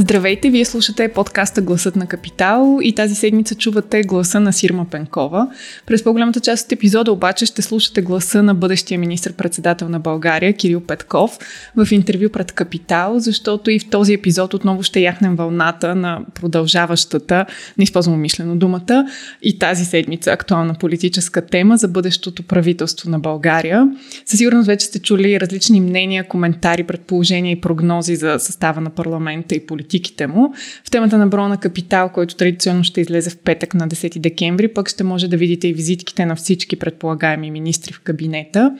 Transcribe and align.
Здравейте, 0.00 0.50
вие 0.50 0.64
слушате 0.64 1.08
подкаста 1.08 1.62
Гласът 1.62 1.96
на 1.96 2.06
Капитал 2.06 2.78
и 2.82 2.94
тази 2.94 3.14
седмица 3.14 3.54
чувате 3.54 4.02
гласа 4.02 4.40
на 4.40 4.52
Сирма 4.52 4.86
Пенкова. 4.90 5.48
През 5.86 6.04
по-голямата 6.04 6.40
част 6.40 6.66
от 6.66 6.72
епизода 6.72 7.12
обаче 7.12 7.46
ще 7.46 7.62
слушате 7.62 8.02
гласа 8.02 8.42
на 8.42 8.54
бъдещия 8.54 8.98
министр-председател 8.98 9.88
на 9.88 10.00
България 10.00 10.52
Кирил 10.52 10.80
Петков 10.80 11.38
в 11.76 11.92
интервю 11.92 12.28
пред 12.28 12.52
Капитал, 12.52 13.18
защото 13.18 13.70
и 13.70 13.78
в 13.78 13.90
този 13.90 14.14
епизод 14.14 14.54
отново 14.54 14.82
ще 14.82 15.00
яхнем 15.00 15.36
вълната 15.36 15.94
на 15.94 16.20
продължаващата, 16.34 17.46
не 17.78 17.84
използвам 17.84 18.14
умишлено 18.14 18.56
думата, 18.56 19.06
и 19.42 19.58
тази 19.58 19.84
седмица 19.84 20.32
актуална 20.32 20.74
политическа 20.74 21.46
тема 21.46 21.76
за 21.76 21.88
бъдещото 21.88 22.42
правителство 22.42 23.10
на 23.10 23.18
България. 23.18 23.88
Със 24.26 24.38
сигурност 24.38 24.66
вече 24.66 24.86
сте 24.86 24.98
чули 24.98 25.40
различни 25.40 25.80
мнения, 25.80 26.28
коментари, 26.28 26.84
предположения 26.84 27.52
и 27.52 27.60
прогнози 27.60 28.16
за 28.16 28.36
състава 28.38 28.80
на 28.80 28.90
парламента 28.90 29.54
и 29.54 29.66
политиката 29.66 29.89
политиките 29.90 30.26
му. 30.26 30.54
В 30.84 30.90
темата 30.90 31.18
на 31.18 31.26
броя 31.26 31.48
на 31.48 31.56
капитал, 31.56 32.08
който 32.08 32.36
традиционно 32.36 32.84
ще 32.84 33.00
излезе 33.00 33.30
в 33.30 33.38
петък 33.38 33.74
на 33.74 33.88
10 33.88 34.18
декември, 34.18 34.68
пък 34.68 34.88
ще 34.88 35.04
може 35.04 35.28
да 35.28 35.36
видите 35.36 35.68
и 35.68 35.72
визитките 35.72 36.26
на 36.26 36.36
всички 36.36 36.76
предполагаеми 36.76 37.50
министри 37.50 37.92
в 37.92 38.00
кабинета. 38.00 38.76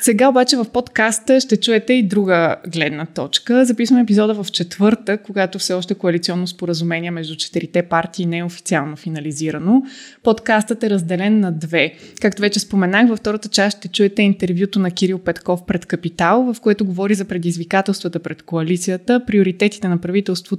Сега 0.00 0.28
обаче 0.28 0.56
в 0.56 0.64
подкаста 0.64 1.40
ще 1.40 1.56
чуете 1.56 1.92
и 1.92 2.02
друга 2.02 2.56
гледна 2.72 3.06
точка. 3.06 3.64
Записваме 3.64 4.02
епизода 4.02 4.42
в 4.44 4.52
четвъртък, 4.52 5.22
когато 5.22 5.58
все 5.58 5.74
още 5.74 5.94
коалиционно 5.94 6.46
споразумение 6.46 7.10
между 7.10 7.36
четирите 7.36 7.82
партии 7.82 8.26
не 8.26 8.38
е 8.38 8.44
официално 8.44 8.96
финализирано. 8.96 9.82
Подкастът 10.22 10.82
е 10.82 10.90
разделен 10.90 11.40
на 11.40 11.52
две. 11.52 11.94
Както 12.20 12.42
вече 12.42 12.60
споменах, 12.60 13.08
във 13.08 13.18
втората 13.18 13.48
част 13.48 13.78
ще 13.78 13.88
чуете 13.88 14.22
интервюто 14.22 14.78
на 14.78 14.90
Кирил 14.90 15.18
Петков 15.18 15.66
пред 15.66 15.86
Капитал, 15.86 16.52
в 16.54 16.60
което 16.60 16.84
говори 16.84 17.14
за 17.14 17.24
предизвикателствата 17.24 18.18
пред 18.18 18.42
коалицията, 18.42 19.20
приоритетите 19.26 19.88
на 19.88 19.98
правителството 19.98 20.53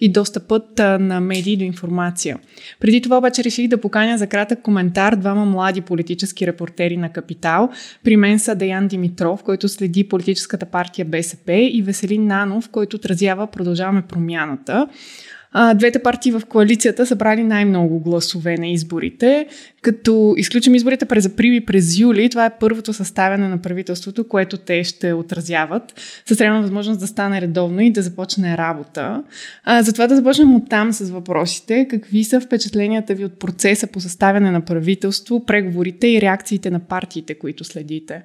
и 0.00 0.12
достъпът 0.12 0.78
на 0.78 1.20
медии 1.20 1.56
до 1.56 1.64
информация. 1.64 2.38
Преди 2.80 3.00
това 3.00 3.18
обаче 3.18 3.44
реших 3.44 3.68
да 3.68 3.80
поканя 3.80 4.18
за 4.18 4.26
кратък 4.26 4.62
коментар 4.62 5.16
двама 5.16 5.44
млади 5.44 5.80
политически 5.80 6.46
репортери 6.46 6.96
на 6.96 7.12
Капитал. 7.12 7.70
При 8.04 8.16
мен 8.16 8.38
са 8.38 8.54
Деян 8.54 8.88
Димитров, 8.88 9.42
който 9.42 9.68
следи 9.68 10.08
политическата 10.08 10.66
партия 10.66 11.04
БСП 11.04 11.52
и 11.52 11.82
Веселин 11.82 12.26
Нанов, 12.26 12.68
който 12.68 12.96
отразява 12.96 13.46
Продължаваме 13.46 14.02
промяната. 14.02 14.88
Двете 15.74 15.98
партии 15.98 16.32
в 16.32 16.42
коалицията 16.48 17.06
събрали 17.06 17.42
най-много 17.42 18.00
гласове 18.00 18.56
на 18.56 18.66
изборите. 18.66 19.46
Като 19.82 20.34
изключим 20.36 20.74
изборите 20.74 21.04
през 21.04 21.26
април 21.26 21.52
и 21.52 21.66
през 21.66 21.98
юли, 21.98 22.28
това 22.28 22.46
е 22.46 22.58
първото 22.58 22.92
съставяне 22.92 23.48
на 23.48 23.62
правителството, 23.62 24.28
което 24.28 24.56
те 24.56 24.84
ще 24.84 25.12
отразяват, 25.12 25.82
с 26.26 26.40
реална 26.40 26.62
възможност 26.62 27.00
да 27.00 27.06
стане 27.06 27.40
редовно 27.40 27.80
и 27.80 27.90
да 27.90 28.02
започне 28.02 28.56
работа. 28.56 29.22
А, 29.64 29.82
затова 29.82 30.06
да 30.06 30.16
започнем 30.16 30.54
от 30.54 30.68
там 30.70 30.92
с 30.92 31.10
въпросите. 31.10 31.86
Какви 31.90 32.24
са 32.24 32.40
впечатленията 32.40 33.14
ви 33.14 33.24
от 33.24 33.38
процеса 33.38 33.86
по 33.86 34.00
съставяне 34.00 34.50
на 34.50 34.64
правителство, 34.64 35.44
преговорите 35.46 36.08
и 36.08 36.20
реакциите 36.20 36.70
на 36.70 36.80
партиите, 36.80 37.38
които 37.38 37.64
следите? 37.64 38.22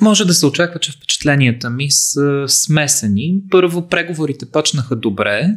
Може 0.00 0.24
да 0.24 0.34
се 0.34 0.46
очаква, 0.46 0.80
че 0.80 0.92
впечатленията 0.92 1.70
ми 1.70 1.90
са 1.90 2.44
смесени. 2.48 3.42
Първо, 3.50 3.88
преговорите 3.88 4.46
почнаха 4.46 4.96
добре. 4.96 5.56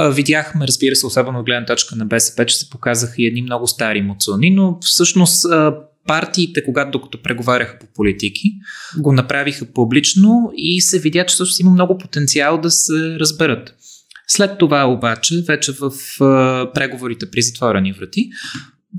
Видяхме, 0.00 0.66
разбира 0.66 0.96
се, 0.96 1.06
особено 1.06 1.38
от 1.38 1.46
гледна 1.46 1.66
точка 1.66 1.96
на 1.96 2.06
БСП, 2.06 2.46
че 2.46 2.56
се 2.58 2.70
показаха 2.70 3.14
и 3.18 3.26
едни 3.26 3.42
много 3.42 3.66
стари 3.66 4.02
муцуни, 4.02 4.50
но 4.50 4.78
всъщност 4.80 5.46
партиите, 6.06 6.64
когато 6.64 6.90
докато 6.90 7.22
преговаряха 7.22 7.78
по 7.78 7.86
политики, 7.94 8.52
го 8.98 9.12
направиха 9.12 9.66
публично 9.74 10.52
и 10.56 10.80
се 10.80 10.98
видя, 10.98 11.26
че 11.26 11.32
всъщност 11.32 11.60
има 11.60 11.70
много 11.70 11.98
потенциал 11.98 12.60
да 12.60 12.70
се 12.70 13.18
разберат. 13.20 13.74
След 14.26 14.58
това 14.58 14.84
обаче, 14.84 15.42
вече 15.48 15.72
в 15.72 15.92
преговорите 16.74 17.30
при 17.30 17.42
затворени 17.42 17.92
врати, 17.92 18.30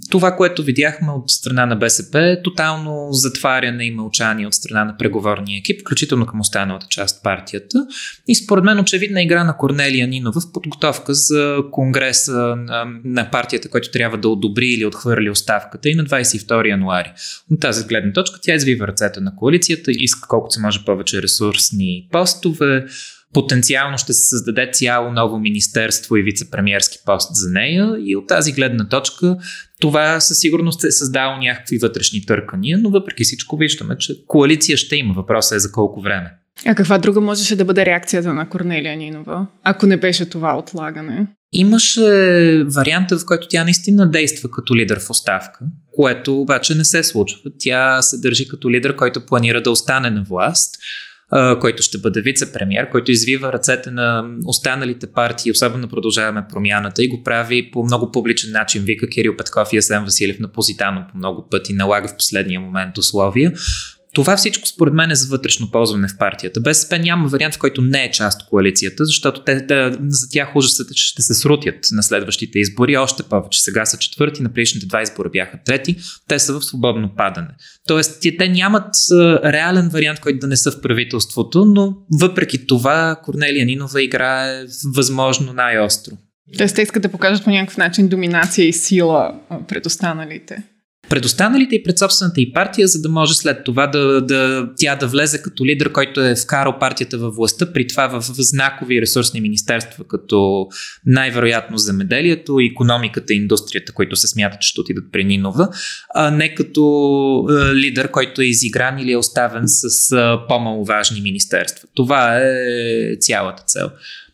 това, 0.10 0.36
което 0.36 0.64
видяхме 0.64 1.12
от 1.12 1.32
страна 1.32 1.66
на 1.66 1.76
БСП 1.76 2.22
е 2.22 2.42
тотално 2.42 3.08
затваряне 3.12 3.86
и 3.86 3.92
мълчание 3.92 4.48
от 4.48 4.54
страна 4.54 4.86
на 4.86 4.98
преговорния 4.98 5.60
екип, 5.60 5.82
включително 5.82 6.26
към 6.26 6.40
останалата 6.40 6.88
част 6.90 7.24
партията. 7.24 7.88
И 8.28 8.36
според 8.36 8.64
мен 8.64 8.80
очевидна 8.80 9.22
игра 9.24 9.44
на 9.44 9.58
Корнелия 9.58 10.08
Нинова 10.08 10.42
в 10.42 10.52
подготовка 10.54 11.14
за 11.14 11.58
конгреса 11.72 12.56
на, 13.04 13.30
партията, 13.32 13.70
който 13.70 13.92
трябва 13.92 14.18
да 14.18 14.30
одобри 14.30 14.68
или 14.68 14.86
отхвърли 14.86 15.30
оставката 15.30 15.90
и 15.90 15.96
на 15.96 16.06
22 16.06 16.70
януари. 16.70 17.14
От 17.52 17.60
тази 17.60 17.86
гледна 17.86 18.14
точка 18.14 18.40
тя 18.42 18.54
извива 18.54 18.88
ръцете 18.88 19.20
на 19.20 19.36
коалицията, 19.36 19.92
иска 19.94 20.28
колкото 20.28 20.54
се 20.54 20.62
може 20.62 20.86
повече 20.86 21.22
ресурсни 21.22 22.08
постове, 22.12 22.86
потенциално 23.36 23.98
ще 23.98 24.14
се 24.14 24.30
създаде 24.30 24.70
цяло 24.74 25.12
ново 25.12 25.40
министерство 25.40 26.18
и 26.18 26.24
вице-премьерски 26.24 27.06
пост 27.06 27.30
за 27.36 27.50
нея 27.50 27.96
и 28.06 28.16
от 28.16 28.28
тази 28.28 28.52
гледна 28.52 28.90
точка 28.90 29.38
това 29.80 30.20
със 30.20 30.40
сигурност 30.40 30.84
е 30.84 30.92
създало 30.92 31.38
някакви 31.38 31.78
вътрешни 31.78 32.26
търкания, 32.26 32.78
но 32.78 32.90
въпреки 32.90 33.24
всичко 33.24 33.58
виждаме, 33.58 33.98
че 33.98 34.26
коалиция 34.28 34.78
ще 34.78 34.96
има. 34.96 35.14
Въпросът 35.14 35.56
е 35.56 35.60
за 35.60 35.72
колко 35.72 36.02
време. 36.02 36.32
А 36.66 36.76
каква 36.76 36.98
друга 36.98 37.22
можеше 37.22 37.56
да 37.56 37.66
бъде 37.66 37.86
реакцията 37.86 38.34
на 38.34 38.50
Корнелия 38.50 38.98
Нинова, 38.98 39.48
ако 39.64 39.86
не 39.86 39.98
беше 39.98 40.30
това 40.30 40.58
отлагане? 40.58 41.28
Имаше 41.54 42.02
варианта, 42.64 43.18
в 43.18 43.26
който 43.26 43.48
тя 43.48 43.64
наистина 43.64 44.12
действа 44.12 44.52
като 44.52 44.76
лидер 44.76 45.00
в 45.00 45.10
оставка, 45.10 45.60
което 45.92 46.42
обаче 46.42 46.76
не 46.76 46.86
се 46.86 47.04
случва. 47.04 47.52
Тя 47.60 48.02
се 48.02 48.18
държи 48.18 48.48
като 48.48 48.72
лидер, 48.72 48.96
който 48.96 49.26
планира 49.26 49.62
да 49.62 49.72
остане 49.72 50.10
на 50.10 50.24
власт 50.24 50.76
който 51.62 51.84
ще 51.84 51.98
бъде 51.98 52.22
вице-премьер, 52.22 52.90
който 52.90 53.12
извива 53.12 53.54
ръцете 53.54 53.92
на 53.92 54.30
останалите 54.46 55.08
партии, 55.08 55.52
особено 55.52 55.88
продължаваме 55.88 56.46
промяната 56.54 57.04
и 57.04 57.08
го 57.08 57.24
прави 57.24 57.72
по 57.72 57.84
много 57.84 58.12
публичен 58.12 58.52
начин. 58.52 58.84
Вика 58.84 59.10
Кирил 59.10 59.38
Петков 59.38 59.74
и 59.74 59.78
Асен 59.78 60.04
Василев 60.04 60.40
на 60.40 60.48
Позитано 60.48 61.06
по 61.12 61.18
много 61.18 61.48
пъти, 61.52 61.74
налага 61.74 62.08
в 62.08 62.18
последния 62.18 62.60
момент 62.60 62.98
условия. 62.98 63.54
Това 64.16 64.38
всичко 64.38 64.68
според 64.68 64.94
мен 64.94 65.12
е 65.12 65.16
за 65.16 65.28
вътрешно 65.28 65.72
ползване 65.72 66.08
в 66.08 66.18
партията. 66.18 66.62
БСП 66.62 67.00
няма 67.00 67.28
вариант, 67.28 67.56
в 67.56 67.60
който 67.60 67.82
не 67.82 68.04
е 68.04 68.12
част 68.12 68.42
от 68.42 68.50
коалицията, 68.50 69.06
защото 69.06 69.44
те, 69.44 69.56
да, 69.56 69.98
за 70.08 70.30
тях 70.30 70.56
ужасът 70.56 70.92
е, 70.92 70.94
че 70.94 71.08
ще 71.08 71.22
се 71.22 71.34
срутят 71.34 71.76
на 71.92 72.04
следващите 72.04 72.60
избори. 72.60 72.98
Още 72.98 73.24
повече. 73.24 73.62
Сега 73.62 73.86
са 73.86 73.98
четвърти, 73.98 74.42
на 74.42 74.54
предишните 74.54 74.86
два 74.86 75.02
избора 75.02 75.30
бяха 75.30 75.60
трети. 75.66 75.96
Те 76.28 76.40
са 76.40 76.60
в 76.60 76.66
свободно 76.66 77.16
падане. 77.18 77.48
Тоест, 77.88 78.22
те 78.38 78.50
нямат 78.50 78.96
реален 79.44 79.90
вариант, 79.90 80.20
който 80.20 80.40
да 80.40 80.48
не 80.48 80.58
са 80.58 80.72
в 80.72 80.82
правителството, 80.82 81.66
но 81.66 81.98
въпреки 82.20 82.68
това 82.68 83.16
Корнелия 83.24 83.66
Нинова 83.66 84.04
играе 84.04 84.66
възможно 84.96 85.54
най-остро. 85.54 86.14
Тоест, 86.58 86.76
те 86.76 86.82
искат 86.82 87.04
да 87.04 87.10
покажат 87.10 87.44
по 87.44 87.50
някакъв 87.50 87.78
начин 87.78 88.08
доминация 88.08 88.68
и 88.68 88.74
сила 88.74 89.40
пред 89.68 89.86
останалите 89.86 90.64
пред 91.10 91.26
останалите 91.26 91.76
и 91.76 91.84
пред 91.84 92.00
собствената 92.00 92.42
и 92.42 92.54
партия, 92.54 92.88
за 92.88 93.02
да 93.02 93.10
може 93.10 93.34
след 93.34 93.64
това 93.64 93.88
да, 93.88 94.22
да, 94.22 94.70
тя 94.78 94.96
да 94.96 95.08
влезе 95.08 95.42
като 95.42 95.66
лидер, 95.66 95.92
който 95.92 96.22
е 96.22 96.36
вкарал 96.36 96.80
партията 96.80 97.18
във 97.18 97.36
властта, 97.36 97.74
при 97.74 97.88
това 97.88 98.08
в 98.08 98.22
знакови 98.22 99.02
ресурсни 99.02 99.42
министерства, 99.42 100.04
като 100.04 100.68
най-вероятно 101.06 101.78
земеделието, 101.78 102.58
економиката 102.72 103.34
и 103.34 103.38
индустрията, 103.38 103.94
които 103.94 104.16
се 104.16 104.28
смятат, 104.28 104.62
че 104.62 104.70
ще 104.70 104.82
отидат 104.82 105.06
при 105.12 105.24
Нинова, 105.24 105.70
а 106.16 106.32
не 106.32 106.56
като 106.56 107.48
е, 107.50 107.76
лидер, 107.76 108.12
който 108.12 108.42
е 108.42 108.46
изигран 108.46 109.00
или 109.00 109.12
е 109.12 109.18
оставен 109.18 109.64
с 109.66 110.12
е, 110.12 110.48
по-маловажни 110.48 111.22
министерства. 111.22 111.88
Това 111.96 112.38
е 112.38 113.16
цялата 113.20 113.64
цел. 113.64 113.90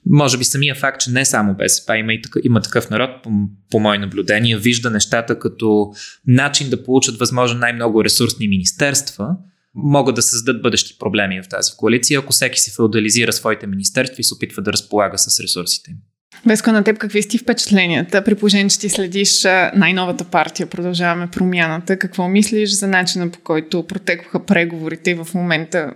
Може 0.09 0.37
би 0.37 0.43
самия 0.43 0.75
факт, 0.75 1.01
че 1.01 1.11
не 1.11 1.25
само 1.25 1.55
БСП, 1.55 1.97
има, 1.97 2.13
и 2.13 2.21
такъв, 2.21 2.41
има 2.45 2.61
такъв 2.61 2.89
народ, 2.89 3.09
по, 3.23 3.29
по 3.71 3.79
мое 3.79 3.97
наблюдение, 3.97 4.57
вижда 4.57 4.89
нещата 4.89 5.39
като 5.39 5.91
начин 6.27 6.69
да 6.69 6.83
получат 6.83 7.19
възможно 7.19 7.59
най-много 7.59 8.03
ресурсни 8.03 8.47
министерства, 8.47 9.27
могат 9.75 10.15
да 10.15 10.21
създадат 10.21 10.61
бъдещи 10.61 10.97
проблеми 10.99 11.41
в 11.41 11.49
тази 11.49 11.71
коалиция, 11.77 12.19
ако 12.19 12.33
всеки 12.33 12.59
си 12.59 12.71
феодализира 12.71 13.33
своите 13.33 13.67
министерства 13.67 14.15
и 14.19 14.23
се 14.23 14.33
опитва 14.33 14.61
да 14.61 14.73
разполага 14.73 15.17
с 15.17 15.39
ресурсите 15.39 15.91
им. 15.91 15.97
Веско, 16.45 16.71
на 16.71 16.83
теб 16.83 16.97
какви 16.97 17.21
сти 17.21 17.37
впечатленията? 17.37 18.23
При 18.23 18.35
положение, 18.35 18.69
че 18.69 18.79
ти 18.79 18.89
следиш 18.89 19.43
най-новата 19.75 20.23
партия, 20.23 20.67
продължаваме 20.67 21.27
промяната. 21.27 21.97
Какво 21.97 22.27
мислиш 22.27 22.69
за 22.69 22.87
начина 22.87 23.31
по 23.31 23.39
който 23.39 23.87
протекоха 23.87 24.45
преговорите 24.45 25.11
и 25.11 25.13
в 25.13 25.27
момента 25.33 25.93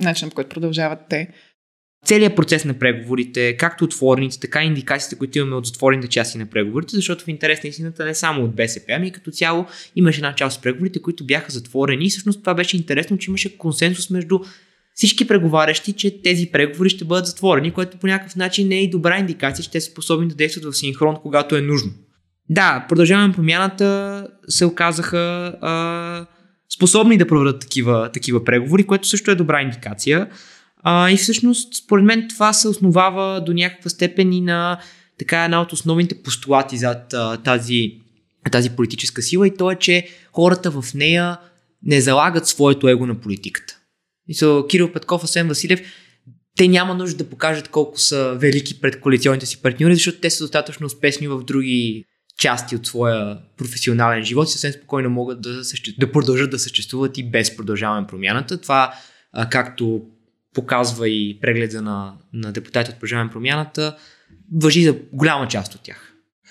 начина 0.00 0.30
по 0.30 0.34
който 0.34 0.54
продължават 0.54 0.98
те? 1.08 1.28
Целият 2.06 2.36
процес 2.36 2.64
на 2.64 2.74
преговорите, 2.74 3.56
както 3.56 3.84
отворените, 3.84 4.40
така 4.40 4.62
и 4.62 4.66
индикациите, 4.66 5.18
които 5.18 5.38
имаме 5.38 5.56
от 5.56 5.66
затворените 5.66 6.08
части 6.08 6.38
на 6.38 6.46
преговорите, 6.46 6.96
защото 6.96 7.24
в 7.24 7.28
интерес 7.28 7.62
на 7.62 7.68
истината 7.68 8.04
не 8.04 8.14
само 8.14 8.44
от 8.44 8.54
БСП, 8.54 8.92
ами 8.96 9.10
като 9.10 9.30
цяло 9.30 9.66
имаше 9.96 10.18
една 10.18 10.34
част 10.34 10.56
от 10.56 10.62
преговорите, 10.62 11.02
които 11.02 11.24
бяха 11.24 11.52
затворени 11.52 12.06
и 12.06 12.10
всъщност 12.10 12.40
това 12.40 12.54
беше 12.54 12.76
интересно, 12.76 13.18
че 13.18 13.30
имаше 13.30 13.58
консенсус 13.58 14.10
между 14.10 14.38
всички 14.94 15.28
преговарящи, 15.28 15.92
че 15.92 16.22
тези 16.22 16.46
преговори 16.52 16.90
ще 16.90 17.04
бъдат 17.04 17.26
затворени, 17.26 17.70
което 17.70 17.98
по 17.98 18.06
някакъв 18.06 18.36
начин 18.36 18.68
не 18.68 18.76
е 18.76 18.82
и 18.82 18.90
добра 18.90 19.18
индикация, 19.18 19.64
че 19.64 19.70
те 19.70 19.80
са 19.80 19.90
способни 19.90 20.28
да 20.28 20.34
действат 20.34 20.64
в 20.64 20.76
синхрон, 20.76 21.16
когато 21.22 21.56
е 21.56 21.60
нужно. 21.60 21.92
Да, 22.50 22.86
продължаваме 22.88 23.34
промяната 23.34 24.28
се 24.48 24.64
оказаха 24.64 25.18
а, 25.60 26.26
способни 26.74 27.18
да 27.18 27.26
проведат 27.26 27.60
такива, 27.60 28.10
такива 28.12 28.44
преговори, 28.44 28.84
което 28.84 29.08
също 29.08 29.30
е 29.30 29.34
добра 29.34 29.62
индикация. 29.62 30.28
А, 30.82 31.10
и 31.10 31.16
всъщност, 31.16 31.74
според 31.74 32.04
мен, 32.04 32.28
това 32.28 32.52
се 32.52 32.68
основава 32.68 33.40
до 33.40 33.52
някаква 33.52 33.90
степен 33.90 34.32
и 34.32 34.40
на 34.40 34.80
така 35.18 35.44
една 35.44 35.62
от 35.62 35.72
основните 35.72 36.22
постулати 36.22 36.76
зад 36.76 37.12
а, 37.14 37.36
тази, 37.36 38.00
тази 38.50 38.70
политическа 38.70 39.22
сила 39.22 39.46
и 39.46 39.56
то 39.56 39.70
е, 39.70 39.76
че 39.76 40.08
хората 40.32 40.70
в 40.70 40.94
нея 40.94 41.38
не 41.82 42.00
залагат 42.00 42.46
своето 42.46 42.88
его 42.88 43.06
на 43.06 43.14
политиката. 43.14 43.78
И 44.28 44.34
са 44.34 44.62
Кирил 44.68 44.92
Петков, 44.92 45.24
Асен 45.24 45.48
Василев, 45.48 45.80
те 46.56 46.68
няма 46.68 46.94
нужда 46.94 47.24
да 47.24 47.30
покажат 47.30 47.68
колко 47.68 48.00
са 48.00 48.34
велики 48.38 48.80
пред 48.80 49.00
коалиционните 49.00 49.46
си 49.46 49.62
партньори, 49.62 49.94
защото 49.94 50.20
те 50.20 50.30
са 50.30 50.44
достатъчно 50.44 50.86
успешни 50.86 51.28
в 51.28 51.44
други 51.44 52.04
части 52.38 52.76
от 52.76 52.86
своя 52.86 53.38
професионален 53.56 54.24
живот 54.24 54.48
и 54.48 54.52
съвсем 54.52 54.72
спокойно 54.72 55.10
могат 55.10 55.40
да, 55.40 55.64
съще... 55.64 55.94
да 55.98 56.12
продължат 56.12 56.50
да 56.50 56.58
съществуват 56.58 57.18
и 57.18 57.30
без 57.30 57.56
продължаване 57.56 58.06
промяната. 58.06 58.60
Това, 58.60 58.94
а, 59.32 59.48
както 59.48 60.02
показва 60.54 61.08
и 61.08 61.38
прегледа 61.40 61.82
на, 61.82 62.14
на 62.32 62.52
депутати 62.52 62.90
от 62.90 62.96
продължаване 62.96 63.30
промяната, 63.30 63.96
въжи 64.54 64.84
за 64.84 64.96
голяма 65.12 65.48
част 65.48 65.74
от 65.74 65.80
тях. 65.82 66.08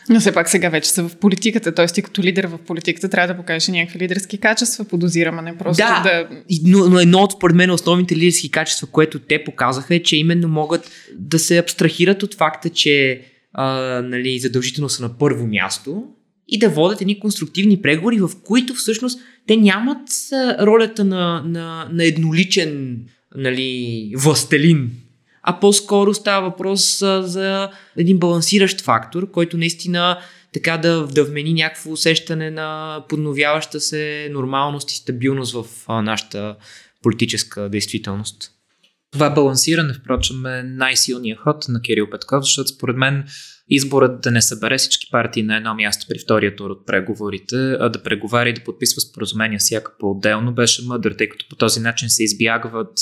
Но 0.10 0.20
все 0.20 0.32
пак 0.32 0.50
сега 0.50 0.70
вече 0.70 0.90
са 0.90 1.10
в 1.10 1.16
политиката, 1.16 1.74
т.е. 1.74 1.86
ти 1.86 2.02
като 2.02 2.24
лидер 2.24 2.48
в 2.48 2.58
политиката 2.58 3.10
трябва 3.10 3.34
да 3.34 3.40
покажеш 3.40 3.68
някакви 3.68 4.00
лидерски 4.00 4.38
качества, 4.38 4.86
подозирам, 4.86 5.40
а 5.40 5.42
не 5.42 5.58
просто 5.58 5.84
да. 5.84 6.02
да... 6.04 6.28
Но, 6.66 6.90
но 6.90 7.00
едно 7.00 7.20
от 7.20 7.32
според 7.32 7.56
мен 7.56 7.72
основните 7.72 8.16
лидерски 8.16 8.52
качества, 8.52 8.88
което 8.88 9.20
те 9.20 9.44
показаха 9.44 9.96
е, 9.96 10.04
че 10.04 10.18
именно 10.18 10.48
могат 10.48 10.92
да 11.20 11.40
се 11.40 11.58
абстрахират 11.58 12.24
от 12.24 12.36
факта, 12.36 12.70
че 12.70 13.22
а, 13.54 13.68
нали, 14.02 14.40
задължително 14.40 14.90
са 14.90 15.04
на 15.04 15.18
първо 15.18 15.48
място 15.48 16.04
и 16.48 16.60
да 16.60 16.70
водят 16.70 17.02
едни 17.02 17.20
конструктивни 17.20 17.82
преговори, 17.82 18.20
в 18.20 18.30
които 18.44 18.74
всъщност 18.74 19.20
те 19.48 19.58
нямат 19.58 20.08
ролята 20.60 21.06
на, 21.06 21.44
на, 21.46 21.90
на 21.92 22.06
едноличен 22.06 23.00
нали, 23.36 24.14
властелин, 24.18 24.92
а 25.44 25.60
по-скоро 25.60 26.14
става 26.14 26.50
въпрос 26.50 27.02
а, 27.02 27.24
за 27.24 27.70
един 27.98 28.20
балансиращ 28.20 28.82
фактор, 28.82 29.32
който 29.32 29.58
наистина 29.58 30.20
така 30.54 30.78
да, 30.78 31.08
да 31.08 31.24
вмени 31.26 31.54
някакво 31.54 31.92
усещане 31.92 32.52
на 32.52 33.00
подновяваща 33.10 33.80
се 33.80 34.30
нормалност 34.32 34.92
и 34.92 34.96
стабилност 34.96 35.54
в 35.54 35.66
а, 35.88 36.02
нашата 36.02 36.56
политическа 37.04 37.70
действителност. 37.70 38.52
Това 39.12 39.30
балансиране, 39.30 39.94
впрочем, 39.94 40.46
е 40.46 40.64
най-силният 40.64 41.40
ход 41.40 41.66
на 41.70 41.82
Кирил 41.82 42.10
Петков, 42.10 42.44
защото 42.44 42.70
според 42.70 42.98
мен 42.98 43.24
изборът 43.72 44.22
да 44.22 44.32
не 44.32 44.42
събере 44.42 44.78
всички 44.78 45.08
партии 45.12 45.44
на 45.44 45.58
едно 45.58 45.76
място 45.76 46.06
при 46.10 46.20
втория 46.20 46.56
тур 46.56 46.70
от 46.70 46.86
преговорите, 46.86 47.56
а 47.56 47.90
да 47.90 48.04
преговаря 48.04 48.50
и 48.50 48.54
да 48.54 48.64
подписва 48.64 49.02
споразумения 49.02 49.60
всяка 49.60 49.92
по-отделно, 50.00 50.54
беше 50.54 50.86
мъдър, 50.86 51.16
тъй 51.18 51.30
като 51.30 51.46
по 51.50 51.56
този 51.56 51.80
начин 51.80 52.10
се 52.10 52.24
избягват 52.24 52.94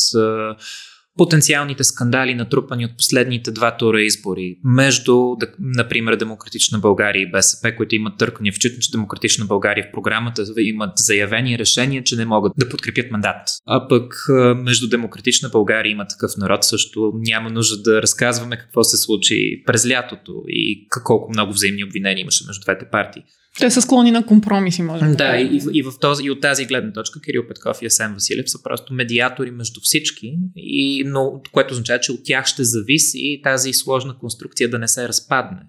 потенциалните 1.19 1.83
скандали, 1.83 2.36
натрупани 2.36 2.86
от 2.86 2.92
последните 2.98 3.51
два 3.51 3.77
тура 3.77 4.01
избори 4.01 4.57
между, 4.63 5.36
например, 5.60 6.16
Демократична 6.16 6.80
България 6.80 7.21
и 7.21 7.31
БСП, 7.31 7.75
които 7.75 7.95
имат 7.95 8.18
търкания, 8.18 8.54
вчитано, 8.54 8.81
че 8.81 8.92
Демократична 8.92 9.45
България 9.45 9.88
в 9.89 9.94
програмата 9.94 10.44
имат 10.57 10.92
заявени 10.95 11.57
решения, 11.57 12.04
че 12.04 12.16
не 12.16 12.25
могат 12.25 12.54
да 12.57 12.69
подкрепят 12.69 13.12
мандат. 13.12 13.48
А 13.66 13.88
пък 13.88 14.13
между 14.56 14.89
Демократична 14.89 15.50
България 15.50 15.92
има 15.92 16.07
такъв 16.07 16.31
народ 16.38 16.63
също 16.63 17.12
няма 17.16 17.50
нужда 17.50 17.81
да 17.81 18.01
разказваме 18.01 18.57
какво 18.57 18.83
се 18.83 18.98
случи 18.98 19.63
през 19.66 19.89
лятото 19.89 20.33
и 20.48 20.88
колко 21.04 21.31
много 21.31 21.54
взаимни 21.54 21.83
обвинения 21.83 22.21
имаше 22.21 22.44
между 22.48 22.62
двете 22.62 22.86
партии. 22.92 23.24
Те 23.60 23.72
са 23.72 23.82
склонни 23.82 24.12
на 24.12 24.26
компромиси, 24.26 24.82
може 24.82 25.06
да. 25.06 25.16
Да, 25.16 25.38
и, 25.38 25.62
и, 25.74 25.84
в 25.84 25.92
този, 26.02 26.24
и 26.24 26.32
от 26.32 26.42
тази 26.42 26.66
гледна 26.66 26.94
точка 26.94 27.22
Кирил 27.22 27.48
Петков 27.48 27.82
и 27.82 27.86
Асен 27.86 28.14
Василев 28.14 28.52
са 28.52 28.64
просто 28.64 28.94
медиатори 28.94 29.52
между 29.52 29.80
всички, 29.84 30.38
и, 30.56 31.04
но, 31.06 31.42
което 31.52 31.72
означава, 31.72 32.00
че 32.00 32.12
от 32.12 32.20
тях 32.24 32.46
ще 32.46 32.64
зависи 32.64 33.42
тази 33.44 33.74
сложна 33.74 34.18
конструкция 34.20 34.70
да 34.70 34.80
не 34.80 34.88
се 34.88 35.08
разпадне. 35.08 35.60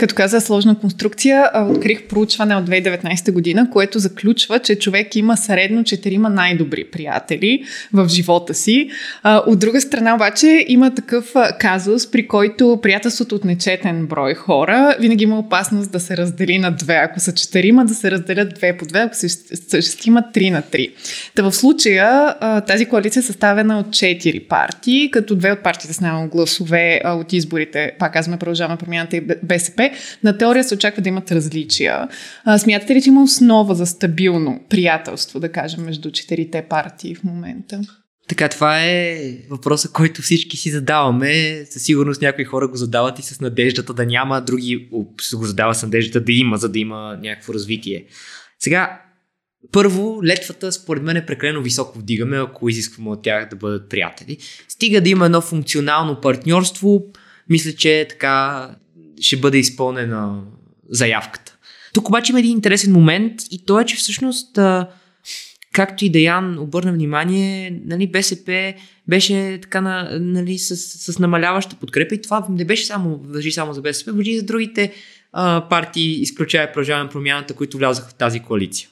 Като 0.00 0.14
каза 0.14 0.40
сложна 0.40 0.78
конструкция, 0.78 1.50
открих 1.68 2.02
проучване 2.02 2.56
от 2.56 2.70
2019 2.70 3.32
година, 3.32 3.70
което 3.72 3.98
заключва, 3.98 4.58
че 4.58 4.78
човек 4.78 5.16
има 5.16 5.36
средно 5.36 5.84
четирима 5.84 6.30
най-добри 6.30 6.84
приятели 6.84 7.64
в 7.92 8.08
живота 8.08 8.54
си. 8.54 8.90
От 9.24 9.58
друга 9.58 9.80
страна 9.80 10.14
обаче 10.14 10.64
има 10.68 10.94
такъв 10.94 11.34
казус, 11.58 12.10
при 12.10 12.28
който 12.28 12.78
приятелството 12.82 13.34
от 13.34 13.44
нечетен 13.44 14.06
брой 14.06 14.34
хора 14.34 14.96
винаги 15.00 15.24
има 15.24 15.38
опасност 15.38 15.92
да 15.92 16.00
се 16.00 16.16
раздели 16.16 16.58
на 16.58 16.70
две. 16.70 16.94
Ако 16.94 17.20
са 17.20 17.34
четирима, 17.34 17.84
да 17.84 17.94
се 17.94 18.10
разделят 18.10 18.54
две 18.54 18.76
по 18.76 18.86
две, 18.86 18.98
ако 18.98 19.14
са 19.14 19.82
шестима, 19.82 20.24
три 20.32 20.50
на 20.50 20.62
три. 20.62 20.88
Та 21.34 21.42
в 21.42 21.52
случая 21.52 22.34
тази 22.66 22.86
коалиция 22.86 23.20
е 23.20 23.24
съставена 23.24 23.78
от 23.78 23.92
четири 23.92 24.40
партии, 24.40 25.10
като 25.10 25.36
две 25.36 25.52
от 25.52 25.62
партиите 25.62 25.94
с 25.94 26.00
най 26.00 26.26
гласове 26.26 27.00
от 27.04 27.32
изборите, 27.32 27.92
пак 27.98 28.12
казваме, 28.12 28.38
продължаваме 28.38 28.76
промяната 28.76 29.16
и 29.16 29.22
БСП, 29.42 29.89
на 30.24 30.38
теория 30.38 30.64
се 30.64 30.74
очаква 30.74 31.02
да 31.02 31.08
имат 31.08 31.32
различия. 31.32 32.08
А, 32.44 32.58
смятате 32.58 32.94
ли, 32.94 33.02
че 33.02 33.08
има 33.08 33.22
основа 33.22 33.74
за 33.74 33.86
стабилно 33.86 34.60
приятелство, 34.70 35.40
да 35.40 35.52
кажем, 35.52 35.84
между 35.84 36.10
четирите 36.10 36.62
партии 36.62 37.14
в 37.14 37.24
момента? 37.24 37.80
Така, 38.30 38.48
това 38.48 38.84
е 38.84 39.32
въпроса, 39.50 39.88
който 39.92 40.22
всички 40.22 40.56
си 40.56 40.70
задаваме. 40.70 41.64
Със 41.70 41.82
сигурност 41.82 42.22
някои 42.22 42.44
хора 42.44 42.68
го 42.68 42.76
задават 42.76 43.18
и 43.18 43.22
с 43.22 43.40
надеждата 43.40 43.94
да 43.94 44.06
няма, 44.06 44.40
други 44.40 44.88
го 45.34 45.46
задават 45.46 45.76
с 45.76 45.82
надеждата 45.82 46.20
да 46.20 46.32
има, 46.32 46.56
за 46.56 46.68
да 46.68 46.78
има 46.78 47.18
някакво 47.22 47.54
развитие. 47.54 48.04
Сега, 48.58 49.00
първо, 49.72 50.24
летвата 50.24 50.72
според 50.72 51.02
мен 51.02 51.16
е 51.16 51.26
прекалено 51.26 51.62
високо 51.62 51.98
вдигаме, 51.98 52.36
ако 52.36 52.68
изискваме 52.68 53.10
от 53.10 53.22
тях 53.22 53.48
да 53.48 53.56
бъдат 53.56 53.88
приятели. 53.88 54.38
Стига 54.68 55.00
да 55.00 55.08
има 55.08 55.24
едно 55.24 55.40
функционално 55.40 56.20
партньорство, 56.20 57.02
мисля, 57.48 57.72
че 57.72 58.06
така 58.10 58.68
ще 59.20 59.36
бъде 59.36 59.58
изпълнена 59.58 60.42
заявката. 60.88 61.56
Тук 61.94 62.08
обаче 62.08 62.32
има 62.32 62.38
един 62.38 62.50
интересен 62.50 62.92
момент 62.92 63.40
и 63.50 63.64
то 63.66 63.80
е, 63.80 63.84
че 63.84 63.96
всъщност, 63.96 64.58
както 65.72 66.04
и 66.04 66.10
Даян 66.10 66.58
обърна 66.58 66.92
внимание, 66.92 67.80
нали, 67.84 68.06
БСП 68.06 68.74
беше 69.08 69.58
така 69.62 69.80
на, 69.80 70.18
нали, 70.20 70.58
с, 70.58 70.76
с 71.12 71.18
намаляваща 71.18 71.76
подкрепа 71.76 72.14
и 72.14 72.22
това 72.22 72.46
не 72.50 72.64
беше 72.64 72.86
само, 72.86 73.20
въжи 73.24 73.52
само 73.52 73.72
за 73.72 73.82
БСП, 73.82 74.12
въжи 74.12 74.38
за 74.38 74.44
другите 74.44 74.92
а, 75.32 75.68
партии, 75.68 76.20
изключая 76.20 76.72
Продължаване 76.72 77.10
промяната, 77.10 77.54
които 77.54 77.78
влязаха 77.78 78.08
в 78.08 78.14
тази 78.14 78.40
коалиция. 78.40 78.88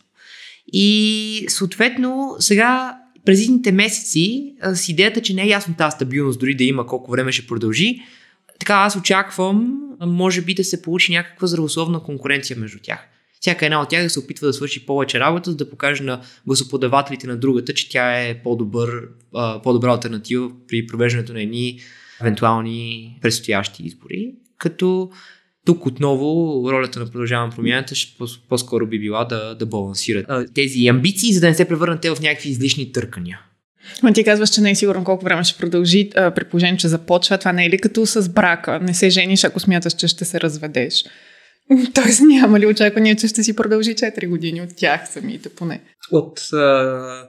И 0.72 1.44
съответно, 1.48 2.36
сега 2.38 2.98
през 3.24 3.42
едните 3.42 3.72
месеци 3.72 4.54
с 4.74 4.88
идеята, 4.88 5.22
че 5.22 5.34
не 5.34 5.42
е 5.42 5.48
ясно 5.48 5.74
тази 5.78 5.94
стабилност, 5.94 6.40
дори 6.40 6.54
да 6.54 6.64
има 6.64 6.86
колко 6.86 7.10
време 7.10 7.32
ще 7.32 7.46
продължи, 7.46 8.00
така 8.58 8.74
аз 8.74 8.96
очаквам, 8.96 9.82
може 10.00 10.42
би 10.42 10.54
да 10.54 10.64
се 10.64 10.82
получи 10.82 11.12
някаква 11.12 11.46
здравословна 11.46 12.02
конкуренция 12.02 12.56
между 12.56 12.78
тях. 12.82 13.08
Всяка 13.40 13.66
една 13.66 13.82
от 13.82 13.88
тях 13.88 14.02
да 14.02 14.10
се 14.10 14.18
опитва 14.18 14.46
да 14.46 14.52
свърши 14.52 14.86
повече 14.86 15.20
работа, 15.20 15.50
за 15.50 15.56
да 15.56 15.70
покаже 15.70 16.02
на 16.02 16.20
гласоподавателите 16.46 17.26
на 17.26 17.36
другата, 17.36 17.74
че 17.74 17.88
тя 17.88 18.20
е 18.20 18.42
по-добър, 18.42 19.08
по-добра 19.62 19.90
альтернатива 19.90 20.50
при 20.68 20.86
провеждането 20.86 21.32
на 21.32 21.42
едни 21.42 21.80
евентуални 22.20 23.18
предстоящи 23.22 23.82
избори. 23.82 24.34
Като 24.58 25.10
тук 25.66 25.86
отново 25.86 26.62
ролята 26.72 27.00
на 27.00 27.06
продължаване 27.06 27.54
промяната 27.54 27.94
ще 27.94 28.24
по-скоро 28.48 28.86
би 28.86 28.98
била 28.98 29.24
да, 29.24 29.54
да 29.54 29.66
балансират 29.66 30.54
тези 30.54 30.86
амбиции, 30.86 31.32
за 31.32 31.40
да 31.40 31.48
не 31.48 31.54
се 31.54 31.68
превърнат 31.68 32.00
те 32.00 32.10
в 32.10 32.20
някакви 32.20 32.48
излишни 32.50 32.92
търкания. 32.92 33.40
Но 34.02 34.12
ти 34.12 34.24
казваш, 34.24 34.50
че 34.50 34.60
не 34.60 34.70
е 34.70 34.74
сигурно 34.74 35.04
колко 35.04 35.24
време 35.24 35.44
ще 35.44 35.58
продължи, 35.58 36.10
а, 36.16 36.30
при 36.30 36.44
положение, 36.44 36.76
че 36.76 36.88
започва. 36.88 37.38
Това 37.38 37.52
не 37.52 37.66
е 37.66 37.70
ли 37.70 37.78
като 37.78 38.06
с 38.06 38.28
брака? 38.28 38.80
Не 38.80 38.94
се 38.94 39.10
жениш, 39.10 39.44
ако 39.44 39.60
смяташ, 39.60 39.92
че 39.92 40.08
ще 40.08 40.24
се 40.24 40.40
разведеш. 40.40 41.04
Тоест 41.94 42.20
няма 42.20 42.60
ли 42.60 42.66
очакване, 42.66 43.16
че 43.16 43.28
ще 43.28 43.44
си 43.44 43.56
продължи 43.56 43.94
4 43.94 44.28
години 44.28 44.62
от 44.62 44.76
тях 44.76 45.08
самите 45.08 45.48
поне? 45.48 45.80
От 46.12 46.40
а, 46.52 47.28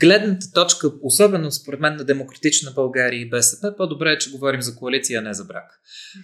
гледната 0.00 0.52
точка, 0.54 0.90
особено 1.02 1.50
според 1.50 1.80
мен 1.80 1.96
на 1.96 2.04
Демократична 2.04 2.70
България 2.74 3.20
и 3.20 3.30
БСП, 3.30 3.74
по-добре 3.76 4.12
е, 4.12 4.18
че 4.18 4.30
говорим 4.30 4.62
за 4.62 4.76
коалиция, 4.76 5.18
а 5.18 5.22
не 5.22 5.34
за 5.34 5.44
брак. 5.44 5.80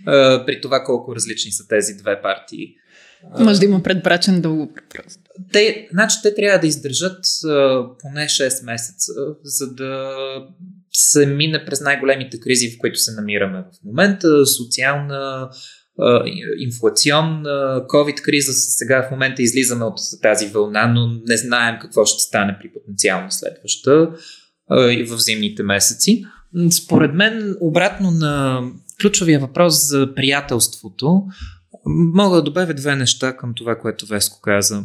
А, 0.07 0.47
при 0.47 0.61
това 0.61 0.85
колко 0.85 1.15
различни 1.15 1.53
са 1.53 1.69
тези 1.69 1.95
две 1.97 2.23
партии. 2.23 2.75
Може 3.39 3.61
да 3.61 3.67
има 3.67 3.83
предбрачен 3.83 4.41
договор 4.41 4.83
просто. 4.95 5.22
Те, 5.53 5.89
значи, 5.93 6.17
те 6.23 6.35
трябва 6.35 6.59
да 6.59 6.67
издържат 6.67 7.25
а, 7.45 7.85
поне 7.99 8.25
6 8.25 8.65
месеца, 8.65 9.13
за 9.43 9.75
да 9.75 10.13
се 10.93 11.27
мине 11.27 11.65
през 11.65 11.81
най-големите 11.81 12.41
кризи, 12.41 12.71
в 12.71 12.79
които 12.79 12.99
се 12.99 13.13
намираме 13.13 13.59
в 13.59 13.85
момента. 13.85 14.47
Социална, 14.47 15.51
а, 16.01 16.23
инфлационна, 16.59 17.85
COVID-криза. 17.89 18.53
Сега 18.53 19.07
в 19.09 19.11
момента 19.11 19.43
излизаме 19.43 19.85
от 19.85 19.99
тази 20.23 20.47
вълна, 20.47 20.87
но 20.87 21.09
не 21.27 21.37
знаем 21.37 21.77
какво 21.81 22.05
ще 22.05 22.23
стане 22.23 22.57
при 22.61 22.73
потенциално 22.73 23.31
следваща. 23.31 24.09
в 25.09 25.19
зимните 25.19 25.63
месеци. 25.63 26.25
Според 26.71 27.15
мен, 27.15 27.57
обратно 27.61 28.11
на 28.11 28.63
ключовия 29.01 29.41
въпрос 29.41 29.89
за 29.89 30.15
приятелството, 30.15 31.23
мога 31.87 32.37
да 32.37 32.43
добавя 32.43 32.75
две 32.75 32.97
неща 32.97 33.37
към 33.37 33.53
това, 33.57 33.79
което 33.79 34.07
Веско 34.07 34.41
каза. 34.41 34.85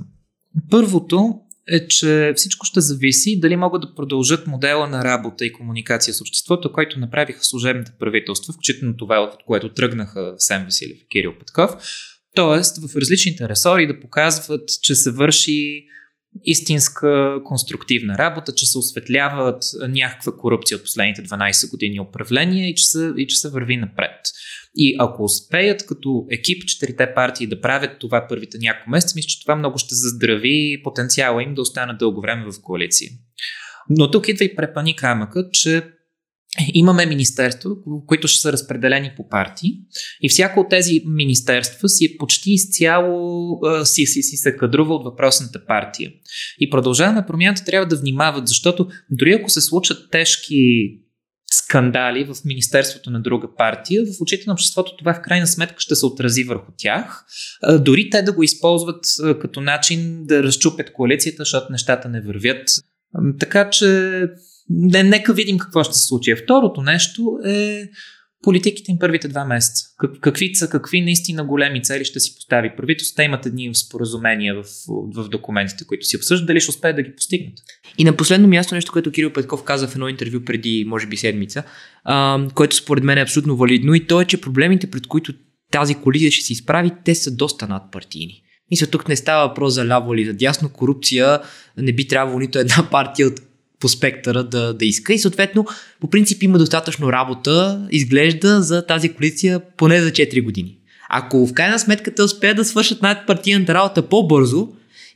Първото 0.69 1.39
е, 1.67 1.87
че 1.87 2.33
всичко 2.35 2.65
ще 2.65 2.81
зависи 2.81 3.39
дали 3.39 3.55
могат 3.55 3.81
да 3.81 3.95
продължат 3.95 4.47
модела 4.47 4.87
на 4.87 5.03
работа 5.03 5.45
и 5.45 5.53
комуникация 5.53 6.13
с 6.13 6.21
обществото, 6.21 6.71
който 6.71 6.99
направиха 6.99 7.43
служебните 7.43 7.91
правителства, 7.99 8.53
включително 8.53 8.97
това, 8.97 9.19
от 9.19 9.33
което 9.45 9.73
тръгнаха 9.73 10.35
Сем 10.37 10.63
Василев 10.63 10.97
и 10.97 11.07
Кирил 11.07 11.33
Петков. 11.39 11.71
Тоест, 12.35 12.77
в 12.77 12.95
различните 12.95 13.49
ресори 13.49 13.87
да 13.87 13.99
показват, 13.99 14.69
че 14.81 14.95
се 14.95 15.11
върши 15.11 15.85
истинска 16.43 17.39
конструктивна 17.45 18.17
работа, 18.17 18.53
че 18.55 18.65
се 18.65 18.77
осветляват 18.77 19.63
някаква 19.89 20.31
корупция 20.31 20.77
от 20.77 20.83
последните 20.83 21.23
12 21.23 21.71
години 21.71 21.99
управление 21.99 22.69
и 22.69 22.75
че 22.75 22.83
се, 22.83 23.13
и 23.17 23.27
че 23.27 23.35
се 23.35 23.49
върви 23.49 23.77
напред. 23.77 24.19
И 24.75 24.95
ако 24.99 25.23
успеят 25.23 25.85
като 25.85 26.25
екип 26.31 26.65
четирите 26.65 27.13
партии 27.13 27.47
да 27.47 27.61
правят 27.61 27.99
това 27.99 28.25
първите 28.29 28.57
няколко 28.61 28.89
месеца, 28.89 29.13
мисля, 29.15 29.27
че 29.27 29.41
това 29.41 29.55
много 29.55 29.77
ще 29.77 29.95
заздрави 29.95 30.81
потенциала 30.83 31.43
им 31.43 31.55
да 31.55 31.61
останат 31.61 31.97
дълго 31.97 32.21
време 32.21 32.45
в 32.51 32.61
коалиция. 32.61 33.11
Но 33.89 34.11
тук 34.11 34.27
идва 34.27 34.45
и 34.45 34.55
препани 34.55 34.95
камъка, 34.95 35.49
че 35.51 35.83
имаме 36.73 37.05
министерства, 37.05 37.69
които 38.05 38.27
ще 38.27 38.41
са 38.41 38.51
разпределени 38.53 39.11
по 39.17 39.29
партии 39.29 39.71
и 40.21 40.29
всяко 40.29 40.59
от 40.59 40.69
тези 40.69 41.01
министерства 41.05 41.89
си 41.89 42.05
е 42.05 42.17
почти 42.17 42.51
изцяло 42.51 43.59
си, 43.83 44.05
си, 44.05 44.21
си 44.21 44.37
се 44.37 44.57
кадрува 44.57 44.95
от 44.95 45.03
въпросната 45.03 45.65
партия. 45.65 46.11
И 46.59 46.69
продължаваме 46.69 47.25
промяната 47.27 47.63
трябва 47.65 47.87
да 47.87 47.97
внимават, 47.97 48.47
защото 48.47 48.87
дори 49.11 49.33
ако 49.33 49.49
се 49.49 49.61
случат 49.61 50.11
тежки 50.11 50.89
скандали 51.51 52.23
в 52.23 52.35
Министерството 52.45 53.09
на 53.09 53.21
друга 53.21 53.47
партия, 53.57 54.03
в 54.05 54.21
очите 54.21 54.43
на 54.47 54.53
обществото 54.53 54.97
това 54.97 55.13
в 55.13 55.21
крайна 55.21 55.47
сметка 55.47 55.75
ще 55.79 55.95
се 55.95 56.05
отрази 56.05 56.43
върху 56.43 56.71
тях. 56.77 57.25
Дори 57.79 58.09
те 58.09 58.21
да 58.21 58.33
го 58.33 58.43
използват 58.43 59.05
като 59.41 59.61
начин 59.61 60.25
да 60.25 60.43
разчупят 60.43 60.93
коалицията, 60.93 61.41
защото 61.41 61.71
нещата 61.71 62.09
не 62.09 62.21
вървят. 62.21 62.69
Така 63.39 63.69
че 63.69 64.21
не, 64.69 65.03
нека 65.03 65.33
видим 65.33 65.57
какво 65.57 65.83
ще 65.83 65.93
се 65.93 66.05
случи. 66.05 66.35
Второто 66.35 66.81
нещо 66.81 67.39
е 67.45 67.89
политиките 68.43 68.91
им 68.91 68.99
първите 68.99 69.27
два 69.27 69.45
месеца. 69.45 69.85
Как, 69.97 70.11
какви 70.21 70.55
са, 70.55 70.69
какви 70.69 71.01
наистина 71.01 71.43
големи 71.43 71.83
цели 71.83 72.05
ще 72.05 72.19
си 72.19 72.35
постави 72.35 72.71
правителството. 72.77 73.15
Те 73.15 73.23
имат 73.23 73.45
едни 73.45 73.75
споразумения 73.75 74.55
в, 74.55 74.65
в 75.15 75.29
документите, 75.29 75.85
които 75.85 76.05
си 76.05 76.17
обсъждат, 76.17 76.47
дали 76.47 76.59
ще 76.59 76.69
успеят 76.69 76.95
да 76.95 77.01
ги 77.01 77.15
постигнат. 77.15 77.53
И 77.97 78.03
на 78.03 78.17
последно 78.17 78.47
място 78.47 78.75
нещо, 78.75 78.91
което 78.91 79.11
Кирил 79.11 79.33
Петков 79.33 79.63
каза 79.63 79.87
в 79.87 79.95
едно 79.95 80.07
интервю 80.07 80.45
преди, 80.45 80.85
може 80.87 81.07
би, 81.07 81.17
седмица, 81.17 81.63
а, 82.03 82.47
което 82.53 82.75
според 82.75 83.03
мен 83.03 83.17
е 83.17 83.21
абсолютно 83.21 83.57
валидно 83.57 83.93
и 83.93 84.07
то 84.07 84.21
е, 84.21 84.25
че 84.25 84.41
проблемите, 84.41 84.91
пред 84.91 85.07
които 85.07 85.33
тази 85.71 85.95
колизия 85.95 86.31
ще 86.31 86.45
се 86.45 86.53
изправи, 86.53 86.91
те 87.05 87.15
са 87.15 87.35
доста 87.35 87.67
надпартийни. 87.67 88.43
Мисля, 88.71 88.87
тук 88.87 89.09
не 89.09 89.15
става 89.15 89.47
въпрос 89.47 89.73
за 89.73 89.87
ляво 89.87 90.13
или 90.13 90.25
за 90.25 90.33
дясно. 90.33 90.69
Корупция 90.69 91.41
не 91.77 91.93
би 91.93 92.07
трябвало 92.07 92.39
нито 92.39 92.59
една 92.59 92.87
партия 92.91 93.27
от 93.27 93.41
по 93.79 93.89
спектъра 93.89 94.43
да, 94.43 94.73
да 94.73 94.85
иска 94.85 95.13
и 95.13 95.19
съответно 95.19 95.65
по 96.01 96.09
принцип 96.09 96.43
има 96.43 96.57
достатъчно 96.57 97.11
работа, 97.11 97.87
изглежда 97.91 98.61
за 98.61 98.85
тази 98.85 99.13
коалиция 99.13 99.61
поне 99.77 100.01
за 100.01 100.11
4 100.11 100.43
години. 100.43 100.77
Ако 101.09 101.47
в 101.47 101.53
крайна 101.53 101.79
сметка 101.79 102.15
те 102.15 102.21
успеят 102.23 102.57
да 102.57 102.65
свършат 102.65 103.01
най-партийната 103.01 103.73
работа 103.73 104.01
по-бързо 104.01 104.67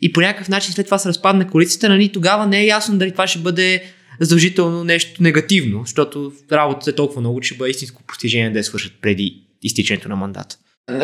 и 0.02 0.14
по 0.14 0.22
някакъв 0.22 0.50
начин 0.50 0.74
след 0.74 0.86
това 0.86 0.98
се 0.98 1.10
разпадне 1.10 1.48
коалицията, 1.48 1.90
нали, 1.90 2.10
тогава 2.10 2.48
не 2.48 2.62
е 2.62 2.66
ясно 2.66 2.98
дали 2.98 3.12
това 3.12 3.28
ще 3.28 3.40
бъде 3.40 3.84
задължително 4.20 4.84
нещо 4.84 5.24
негативно, 5.24 5.82
защото 5.86 6.34
работата 6.52 6.90
е 6.90 6.96
толкова 6.96 7.22
много, 7.22 7.42
че 7.42 7.48
ще 7.48 7.58
бъде 7.58 7.72
истинско 7.72 8.04
постижение 8.04 8.52
да 8.52 8.60
я 8.60 8.64
свършат 8.64 8.94
преди 9.02 9.42
изтичането 9.64 10.10
на 10.10 10.16
мандата. 10.16 10.58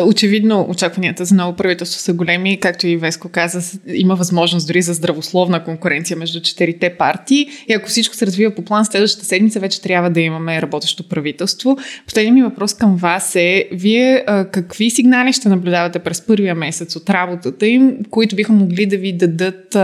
Очевидно 0.05 0.65
очакванията 0.69 1.25
за 1.25 1.35
ново 1.35 1.55
правителство 1.55 2.01
са 2.01 2.13
големи, 2.13 2.59
както 2.59 2.87
и 2.87 2.97
Веско 2.97 3.29
каза, 3.29 3.79
има 3.87 4.15
възможност 4.15 4.67
дори 4.67 4.81
за 4.81 4.93
здравословна 4.93 5.63
конкуренция 5.63 6.17
между 6.17 6.41
четирите 6.41 6.95
партии 6.97 7.47
и 7.67 7.73
ако 7.73 7.89
всичко 7.89 8.15
се 8.15 8.25
развива 8.25 8.55
по 8.55 8.61
план, 8.61 8.85
следващата 8.85 9.25
седмица 9.25 9.59
вече 9.59 9.81
трябва 9.81 10.09
да 10.09 10.21
имаме 10.21 10.61
работещо 10.61 11.09
правителство. 11.09 11.77
Последният 12.05 12.35
ми 12.35 12.43
въпрос 12.43 12.73
към 12.73 12.95
вас 12.95 13.35
е, 13.35 13.69
вие 13.71 14.25
какви 14.51 14.89
сигнали 14.89 15.33
ще 15.33 15.49
наблюдавате 15.49 15.99
през 15.99 16.25
първия 16.25 16.55
месец 16.55 16.95
от 16.95 17.09
работата 17.09 17.67
им, 17.67 17.97
които 18.09 18.35
биха 18.35 18.53
могли 18.53 18.85
да 18.85 18.97
ви 18.97 19.17
дадат 19.17 19.77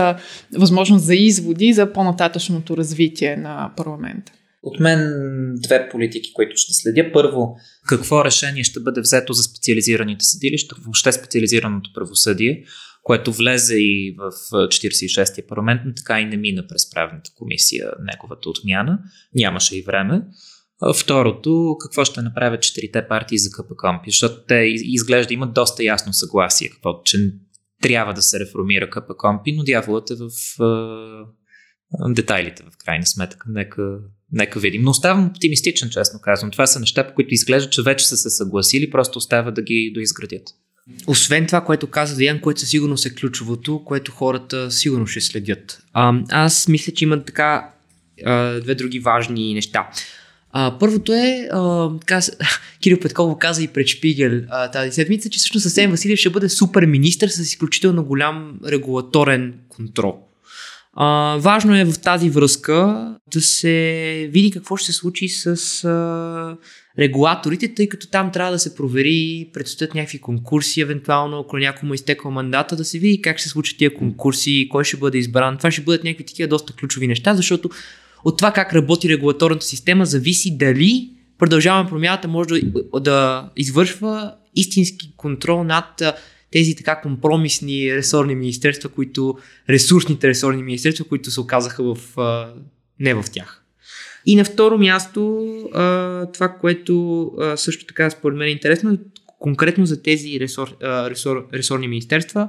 възможност 0.58 1.04
за 1.04 1.14
изводи 1.14 1.72
за 1.72 1.92
по-нататъчното 1.92 2.76
развитие 2.76 3.36
на 3.36 3.70
парламента? 3.76 4.32
От 4.66 4.80
мен 4.80 5.12
две 5.54 5.88
политики, 5.88 6.32
които 6.32 6.56
ще 6.56 6.72
следя. 6.72 7.10
Първо, 7.12 7.56
какво 7.88 8.24
решение 8.24 8.64
ще 8.64 8.80
бъде 8.80 9.00
взето 9.00 9.32
за 9.32 9.42
специализираните 9.42 10.24
съдилища, 10.24 10.76
въобще 10.84 11.12
специализираното 11.12 11.90
правосъдие, 11.94 12.64
което 13.02 13.32
влезе 13.32 13.76
и 13.76 14.16
в 14.18 14.30
46-я 14.52 15.46
парламент, 15.46 15.80
но 15.86 15.94
така 15.94 16.20
и 16.20 16.24
не 16.24 16.36
мина 16.36 16.66
през 16.66 16.90
правната 16.90 17.30
комисия 17.34 17.90
неговата 18.12 18.48
отмяна. 18.48 18.98
Нямаше 19.34 19.78
и 19.78 19.82
време. 19.82 20.22
Второто, 20.96 21.76
какво 21.80 22.04
ще 22.04 22.22
направят 22.22 22.62
четирите 22.62 23.08
партии 23.08 23.38
за 23.38 23.50
КПКОМПИ, 23.50 24.10
защото 24.10 24.44
те 24.48 24.54
изглежда 24.74 25.34
имат 25.34 25.54
доста 25.54 25.84
ясно 25.84 26.12
съгласие, 26.12 26.68
какво, 26.68 27.02
че 27.04 27.18
трябва 27.82 28.14
да 28.14 28.22
се 28.22 28.40
реформира 28.40 28.90
КПКОМПИ, 28.90 29.52
но 29.52 29.64
дяволът 29.64 30.10
е 30.10 30.14
в 30.14 30.28
детайлите 32.08 32.62
в 32.62 32.76
крайна 32.84 33.06
сметка. 33.06 33.46
Нека, 33.48 33.98
нека 34.32 34.60
видим. 34.60 34.82
Но 34.82 34.90
оставам 34.90 35.26
оптимистичен, 35.26 35.90
честно 35.90 36.20
казвам. 36.20 36.50
Това 36.50 36.66
са 36.66 36.80
неща, 36.80 37.06
по 37.06 37.14
които 37.14 37.34
изглежда, 37.34 37.70
че 37.70 37.82
вече 37.82 38.08
са 38.08 38.16
се 38.16 38.30
съгласили, 38.30 38.90
просто 38.90 39.18
остава 39.18 39.50
да 39.50 39.62
ги 39.62 39.90
доизградят. 39.94 40.42
Освен 41.06 41.46
това, 41.46 41.64
което 41.64 41.86
каза 41.86 42.16
Диан, 42.16 42.40
което 42.40 42.60
със 42.60 42.68
сигурност 42.68 43.06
е 43.06 43.14
ключовото, 43.14 43.82
което 43.84 44.12
хората 44.12 44.70
сигурно 44.70 45.06
ще 45.06 45.20
следят. 45.20 45.82
А, 45.92 46.14
аз 46.30 46.68
мисля, 46.68 46.92
че 46.92 47.04
има 47.04 47.24
така 47.24 47.70
а, 48.24 48.60
две 48.60 48.74
други 48.74 48.98
важни 48.98 49.54
неща. 49.54 49.90
А, 50.50 50.78
първото 50.78 51.12
е, 51.12 51.48
а, 51.52 51.90
така, 51.98 52.20
Кирил 52.80 53.00
Петков 53.00 53.38
каза 53.38 53.62
и 53.62 53.68
пред 53.68 53.86
Шпигел 53.86 54.40
а, 54.48 54.70
тази 54.70 54.92
седмица, 54.92 55.30
че 55.30 55.38
всъщност 55.38 55.66
Асен 55.66 55.90
Василев 55.90 56.18
ще 56.18 56.30
бъде 56.30 56.48
супер 56.48 56.86
министр 56.86 57.28
с 57.28 57.38
изключително 57.38 58.04
голям 58.04 58.60
регулаторен 58.66 59.54
контрол. 59.68 60.18
А, 60.96 61.36
важно 61.40 61.76
е 61.76 61.84
в 61.84 62.00
тази 62.00 62.30
връзка 62.30 63.08
да 63.32 63.40
се 63.40 64.28
види 64.32 64.50
какво 64.50 64.76
ще 64.76 64.92
се 64.92 64.98
случи 64.98 65.28
с 65.28 65.46
а, 65.84 66.56
регулаторите, 66.98 67.74
тъй 67.74 67.88
като 67.88 68.06
там 68.06 68.32
трябва 68.32 68.52
да 68.52 68.58
се 68.58 68.74
провери, 68.74 69.50
предстоят 69.52 69.94
някакви 69.94 70.18
конкурси, 70.18 70.80
евентуално, 70.80 71.38
ако 71.38 71.58
някой 71.58 71.86
му 71.86 71.92
е 71.92 71.94
изтекал 71.94 72.30
мандата, 72.30 72.76
да 72.76 72.84
се 72.84 72.98
види 72.98 73.22
как 73.22 73.38
ще 73.38 73.48
се 73.48 73.52
случат 73.52 73.78
тия 73.78 73.94
конкурси, 73.94 74.68
кой 74.70 74.84
ще 74.84 74.96
бъде 74.96 75.18
избран. 75.18 75.58
Това 75.58 75.70
ще 75.70 75.82
бъдат 75.82 76.04
някакви 76.04 76.24
такива 76.24 76.48
доста 76.48 76.72
ключови 76.72 77.06
неща, 77.06 77.34
защото 77.34 77.70
от 78.24 78.38
това 78.38 78.52
как 78.52 78.74
работи 78.74 79.08
регулаторната 79.08 79.66
система 79.66 80.06
зависи 80.06 80.56
дали 80.56 81.10
продължаваме 81.38 81.90
промяната 81.90 82.28
може 82.28 82.48
да, 82.48 82.60
да 83.00 83.50
извършва 83.56 84.34
истински 84.54 85.14
контрол 85.16 85.64
над 85.64 86.02
тези 86.54 86.74
така 86.74 87.00
компромисни 87.00 87.96
ресорни 87.96 88.34
министерства, 88.34 88.88
които, 88.88 89.38
ресурсните 89.70 90.28
ресорни 90.28 90.62
министерства, 90.62 91.04
които 91.04 91.30
се 91.30 91.40
оказаха 91.40 91.94
в, 91.94 92.18
а, 92.18 92.54
не 93.00 93.14
в 93.14 93.24
тях. 93.32 93.64
И 94.26 94.36
на 94.36 94.44
второ 94.44 94.78
място, 94.78 95.44
а, 95.74 96.26
това, 96.32 96.48
което 96.48 97.24
а, 97.40 97.56
също 97.56 97.86
така 97.86 98.10
според 98.10 98.38
мен 98.38 98.48
е 98.48 98.50
интересно, 98.50 98.98
конкретно 99.38 99.86
за 99.86 100.02
тези 100.02 100.40
ресор, 100.40 100.76
а, 100.82 101.10
ресор, 101.10 101.46
ресорни 101.54 101.88
министерства, 101.88 102.48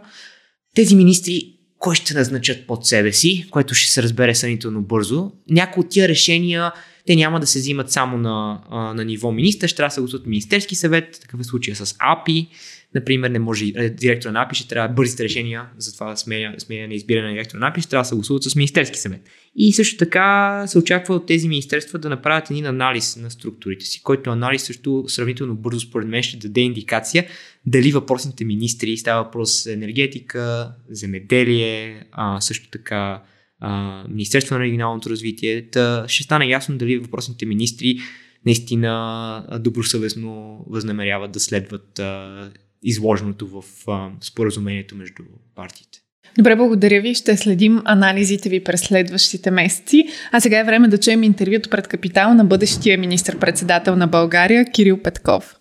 тези 0.76 0.96
министри 0.96 1.56
кой 1.80 1.96
ще 1.96 2.14
назначат 2.14 2.68
под 2.68 2.86
себе 2.86 3.14
си, 3.14 3.48
което 3.52 3.76
ще 3.76 3.92
се 3.92 4.04
разбере 4.04 4.36
сънително 4.36 4.82
бързо. 4.82 5.32
Някои 5.50 5.82
от 5.82 5.90
тия 5.90 6.08
решения 6.08 6.72
те 7.08 7.16
няма 7.16 7.40
да 7.40 7.48
се 7.48 7.60
взимат 7.60 7.92
само 7.92 8.18
на, 8.18 8.62
на 8.96 9.06
ниво 9.06 9.32
министър, 9.32 9.68
ще 9.68 9.78
трябва 9.78 9.88
да 9.88 9.94
се 9.94 10.02
гласуват 10.02 10.26
Министерски 10.26 10.76
съвет, 10.76 11.20
такъв 11.22 11.40
е 11.40 11.44
случая 11.44 11.76
с 11.76 11.96
АПИ, 12.00 12.48
Например, 12.96 13.30
не 13.30 13.40
може 13.40 13.66
е, 13.76 13.90
директор 13.90 14.30
на 14.30 14.42
АПИ, 14.42 14.56
ще 14.56 14.68
трябва 14.68 14.94
бързите 14.96 15.24
решения 15.24 15.66
за 15.78 15.94
това 15.94 16.16
сменя, 16.16 16.56
на 16.70 16.94
избиране 16.94 17.28
на 17.28 17.34
директор 17.34 17.58
на 17.58 17.68
АПИ, 17.68 17.82
ще 17.82 17.90
трябва 17.90 18.02
да 18.02 18.08
се 18.08 18.16
гласуват 18.16 18.44
с 18.44 18.56
Министерски 18.56 19.00
съвет. 19.00 19.22
И 19.56 19.74
също 19.74 19.98
така 19.98 20.64
се 20.68 20.78
очаква 20.78 21.16
от 21.16 21.26
тези 21.26 21.48
министерства 21.48 22.00
да 22.00 22.10
направят 22.10 22.52
един 22.52 22.66
анализ 22.66 23.16
на 23.18 23.32
структурите 23.32 23.86
си, 23.86 24.02
който 24.04 24.30
анализ 24.30 24.64
също 24.64 25.04
сравнително 25.08 25.56
бързо 25.56 25.80
според 25.80 26.08
мен 26.08 26.24
ще 26.24 26.38
даде 26.38 26.62
индикация 26.62 27.28
дали 27.66 27.92
въпросните 27.92 28.46
министри, 28.46 28.98
става 28.98 29.24
въпрос 29.24 29.64
за 29.64 29.74
енергетика, 29.74 30.72
земеделие, 30.90 32.04
а, 32.12 32.42
също 32.42 32.70
така 32.70 33.24
а, 33.60 34.04
Министерство 34.10 34.56
на 34.56 34.62
регионалното 34.62 35.10
развитие, 35.10 35.70
та 35.70 36.06
ще 36.08 36.24
стане 36.24 36.46
ясно 36.46 36.78
дали 36.78 36.98
въпросните 36.98 37.46
министри 37.46 37.98
наистина 38.46 39.60
добросъвестно 39.60 40.64
възнамеряват 40.70 41.32
да 41.32 41.40
следват 41.40 42.00
а, 42.00 42.52
изложеното 42.86 43.48
в 43.48 43.64
а, 43.88 44.10
споразумението 44.22 44.96
между 44.96 45.24
партиите. 45.56 46.00
Добре, 46.38 46.56
благодаря 46.56 47.02
ви. 47.02 47.16
Ще 47.16 47.38
следим 47.38 47.82
анализите 47.86 48.50
ви 48.50 48.64
през 48.64 48.82
следващите 48.82 49.52
месеци. 49.52 50.08
А 50.32 50.40
сега 50.40 50.60
е 50.60 50.64
време 50.64 50.88
да 50.88 50.98
чуем 50.98 51.24
интервюто 51.24 51.70
пред 51.70 51.88
Капитал 51.88 52.34
на 52.34 52.46
бъдещия 52.46 52.98
министр-председател 52.98 53.96
на 53.96 54.08
България 54.08 54.66
Кирил 54.72 54.98
Петков. 55.02 55.56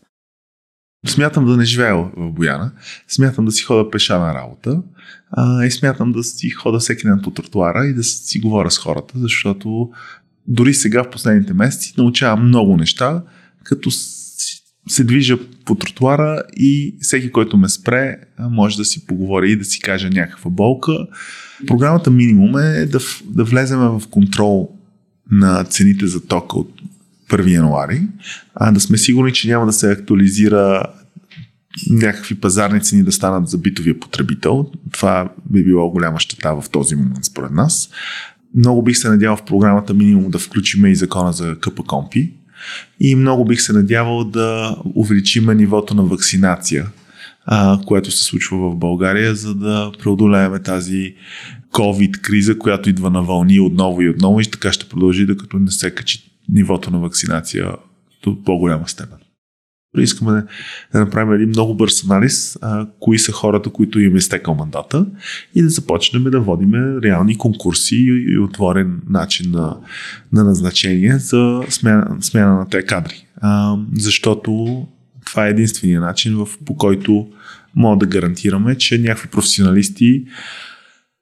Смятам 1.07 1.47
да 1.47 1.57
не 1.57 1.65
живея 1.65 1.97
в 1.97 2.11
Бояна. 2.17 2.73
Смятам 3.09 3.45
да 3.45 3.53
си 3.53 3.63
хода 3.63 3.91
пеша 3.91 4.19
на 4.19 4.35
работа. 4.35 4.83
А, 5.31 5.65
и 5.65 5.71
смятам 5.71 6.13
да 6.13 6.25
си 6.25 6.51
хода 6.51 6.79
всеки 6.79 7.07
ден 7.07 7.21
по 7.25 7.31
тротуара 7.31 7.87
и 7.87 7.95
да 7.95 8.05
си 8.05 8.41
говоря 8.41 8.71
с 8.71 8.79
хората, 8.79 9.19
защото 9.19 9.91
дори 10.47 10.75
сега 10.75 11.05
в 11.05 11.11
последните 11.11 11.55
месеци 11.55 11.95
научавам 11.99 12.47
много 12.47 12.77
неща, 12.77 13.23
като 13.65 13.91
се 14.89 15.05
движа 15.05 15.39
по 15.65 15.75
тротуара 15.75 16.43
и 16.57 16.97
всеки, 17.01 17.33
който 17.33 17.57
ме 17.57 17.69
спре, 17.69 18.17
може 18.51 18.77
да 18.77 18.85
си 18.85 19.07
поговори 19.07 19.53
и 19.53 19.57
да 19.57 19.65
си 19.65 19.81
каже 19.81 20.11
някаква 20.11 20.51
болка. 20.51 20.93
Програмата 21.67 22.11
минимум 22.11 22.59
е 22.59 22.87
да, 22.87 22.99
да 23.25 23.45
влезем 23.45 23.79
в 23.79 24.03
контрол 24.11 24.71
на 25.31 25.65
цените 25.65 26.07
за 26.07 26.27
тока 26.27 26.59
от 26.59 26.83
1 27.31 27.51
януари, 27.51 28.03
а 28.55 28.73
да 28.73 28.81
сме 28.81 28.99
сигурни, 28.99 29.33
че 29.33 29.49
няма 29.49 29.67
да 29.67 29.73
се 29.73 29.91
актуализира 29.91 30.83
някакви 31.91 32.35
пазарни 32.35 32.81
цени 32.81 33.03
да 33.03 33.13
станат 33.13 33.49
за 33.49 33.59
битовия 33.59 34.01
потребител. 34.01 34.71
Това 34.93 35.33
би 35.51 35.65
било 35.65 35.91
голяма 35.91 36.21
щета 36.21 36.61
в 36.61 36.71
този 36.71 36.97
момент, 36.97 37.25
според 37.25 37.51
нас. 37.51 37.91
Много 38.55 38.83
бих 38.83 38.97
се 38.97 39.09
надявал 39.09 39.37
в 39.37 39.45
програмата 39.45 39.95
минимум 39.95 40.31
да 40.31 40.39
включим 40.39 40.87
и 40.87 40.97
закона 40.97 41.33
за 41.33 41.57
КП 41.61 41.83
Компи, 41.83 42.33
и 43.01 43.15
много 43.15 43.45
бих 43.45 43.61
се 43.61 43.73
надявал 43.73 44.25
да 44.25 44.77
увеличим 44.95 45.45
нивото 45.45 45.95
на 45.95 46.03
вакцинация, 46.03 46.87
а, 47.47 47.81
което 47.87 48.11
се 48.11 48.25
случва 48.25 48.71
в 48.71 48.77
България, 48.77 49.35
за 49.35 49.55
да 49.55 49.93
преодолеем 50.03 50.63
тази 50.65 51.15
COVID 51.73 52.21
криза, 52.21 52.59
която 52.59 52.91
идва 52.91 53.11
на 53.11 53.23
вълни 53.23 53.61
отново 53.61 54.03
и 54.03 54.09
отново 54.09 54.41
и 54.41 54.51
така 54.51 54.73
ще 54.73 54.89
продължи, 54.89 55.27
докато 55.27 55.59
не 55.59 55.71
се 55.71 55.95
качи 55.95 56.31
нивото 56.49 56.91
на 56.91 56.99
вакцинация 56.99 57.73
до 58.23 58.45
по-голяма 58.45 58.89
степен. 58.89 59.19
Искаме 59.99 60.45
да, 60.93 61.01
направим 61.01 61.33
един 61.33 61.49
много 61.49 61.75
бърз 61.75 62.05
анализ, 62.05 62.59
а, 62.63 62.87
кои 63.01 63.19
са 63.19 63.33
хората, 63.33 63.71
които 63.71 64.01
им 64.01 64.17
е 64.17 64.21
стекал 64.21 64.55
мандата 64.55 65.07
и 65.55 65.63
да 65.63 65.69
започнем 65.69 66.25
да 66.25 66.41
водим 66.41 66.73
реални 67.03 67.39
конкурси 67.39 67.97
и, 67.97 68.33
и 68.33 68.39
отворен 68.39 69.01
начин 69.09 69.51
на, 69.51 69.77
на 70.33 70.45
назначение 70.45 71.19
за 71.19 71.63
смяна, 71.69 72.17
смяна 72.21 72.55
на 72.55 72.69
тези 72.69 72.87
кадри. 72.87 73.27
А, 73.37 73.77
защото 73.93 74.83
това 75.27 75.47
е 75.47 75.51
единствения 75.51 76.01
начин, 76.01 76.37
в, 76.37 76.49
по 76.67 76.77
който 76.77 77.29
мога 77.77 77.97
да 77.97 78.07
гарантираме, 78.07 78.79
че 78.79 78.99
някакви 78.99 79.29
професионалисти 79.29 80.25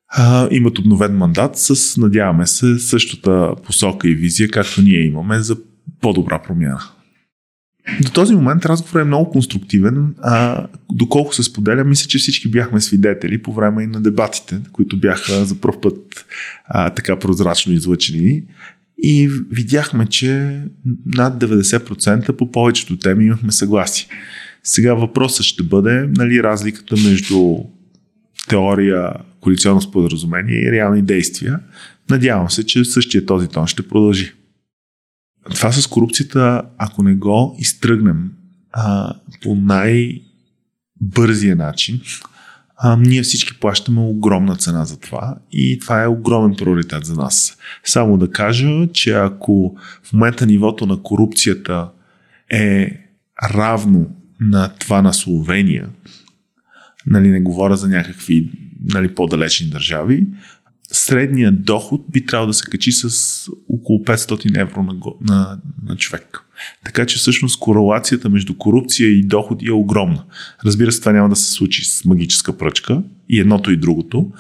а, 0.09 0.49
имат 0.51 0.79
обновен 0.79 1.17
мандат 1.17 1.59
с, 1.59 1.97
надяваме 1.97 2.47
се, 2.47 2.79
същата 2.79 3.55
посока 3.67 4.09
и 4.09 4.15
визия, 4.15 4.49
както 4.49 4.83
ние 4.83 5.07
имаме 5.07 5.41
за 5.41 5.57
по-добра 6.01 6.43
промяна. 6.43 6.81
До 8.03 8.11
този 8.11 8.35
момент 8.35 8.67
разговорът 8.67 9.03
е 9.03 9.09
много 9.09 9.31
конструктивен. 9.31 10.15
А, 10.21 10.67
доколко 10.93 11.35
се 11.35 11.43
споделя, 11.43 11.85
мисля, 11.85 12.09
че 12.09 12.19
всички 12.19 12.51
бяхме 12.51 12.81
свидетели 12.81 13.43
по 13.43 13.53
време 13.53 13.83
и 13.83 13.87
на 13.87 14.01
дебатите, 14.01 14.61
които 14.73 14.97
бяха 14.97 15.45
за 15.45 15.61
първ 15.61 15.81
път 15.81 16.27
а, 16.65 16.91
така 16.91 17.19
прозрачно 17.19 17.73
излъчени. 17.73 18.43
И 18.99 19.31
видяхме, 19.51 20.07
че 20.07 20.61
над 21.07 21.45
90% 21.45 22.33
по 22.33 22.53
повечето 22.53 22.97
теми 22.97 23.25
имахме 23.25 23.53
съгласие. 23.53 24.07
Сега 24.65 24.95
въпросът 24.95 25.47
ще 25.47 25.63
бъде 25.63 26.09
нали, 26.17 26.43
разликата 26.43 26.97
между 26.97 27.57
теория, 28.49 29.13
коалиционно 29.41 29.81
споразумение 29.81 30.61
и 30.61 30.73
реални 30.73 31.03
действия. 31.03 31.61
Надявам 32.11 32.51
се, 32.51 32.67
че 32.67 32.85
същия 32.85 33.27
този 33.27 33.49
тон 33.49 33.67
ще 33.67 33.89
продължи 33.89 34.33
това 35.51 35.73
с 35.73 35.87
корупцията, 35.87 36.63
ако 36.79 37.03
не 37.03 37.15
го 37.15 37.57
изтръгнем 37.59 38.33
а, 38.73 39.15
по 39.43 39.55
най-бързия 39.55 40.27
начин, 41.57 42.01
а, 42.77 42.97
ние 42.97 43.23
всички 43.23 43.61
плащаме 43.61 44.01
огромна 44.01 44.57
цена 44.57 44.85
за 44.85 45.01
това 45.01 45.37
и 45.53 45.79
това 45.79 46.03
е 46.03 46.09
огромен 46.09 46.57
приоритет 46.57 47.05
за 47.05 47.15
нас. 47.15 47.57
Само 47.85 48.19
да 48.19 48.31
кажа, 48.31 48.89
че 48.93 49.13
ако 49.13 49.77
в 50.03 50.13
момента 50.13 50.47
нивото 50.47 50.87
на 50.87 51.03
корупцията 51.03 51.91
е 52.51 52.99
равно 53.55 54.07
на 54.41 54.69
това 54.79 55.03
на 55.03 55.15
Словения, 55.15 55.89
нали, 57.07 57.29
не 57.29 57.41
говоря 57.41 57.77
за 57.77 57.89
някакви 57.89 58.51
нали, 58.85 59.15
по-далечни 59.15 59.67
държави, 59.67 60.27
средният 60.93 61.65
доход 61.65 62.05
би 62.13 62.27
трябвало 62.27 62.47
да 62.47 62.55
се 62.55 62.65
качи 62.71 62.93
с 62.93 63.49
около 63.69 63.99
500 63.99 64.61
евро 64.61 64.83
на, 64.83 64.95
на, 65.21 65.59
на 65.85 65.97
човек. 65.97 66.45
Така 66.85 67.07
че 67.07 67.19
всъщност 67.19 67.61
корелацията 67.61 68.29
между 68.29 68.55
корупция 68.55 69.09
и 69.09 69.23
доходи 69.23 69.67
е 69.67 69.73
огромна. 69.73 70.25
Разбира 70.65 70.93
се, 70.93 71.01
това 71.01 71.13
няма 71.13 71.29
да 71.29 71.37
се 71.37 71.53
случи 71.53 71.85
с 71.85 72.05
магическа 72.05 72.59
пръчка 72.59 73.03
и 73.29 73.41
едното 73.41 73.71
и 73.71 73.77
другото, 73.77 74.31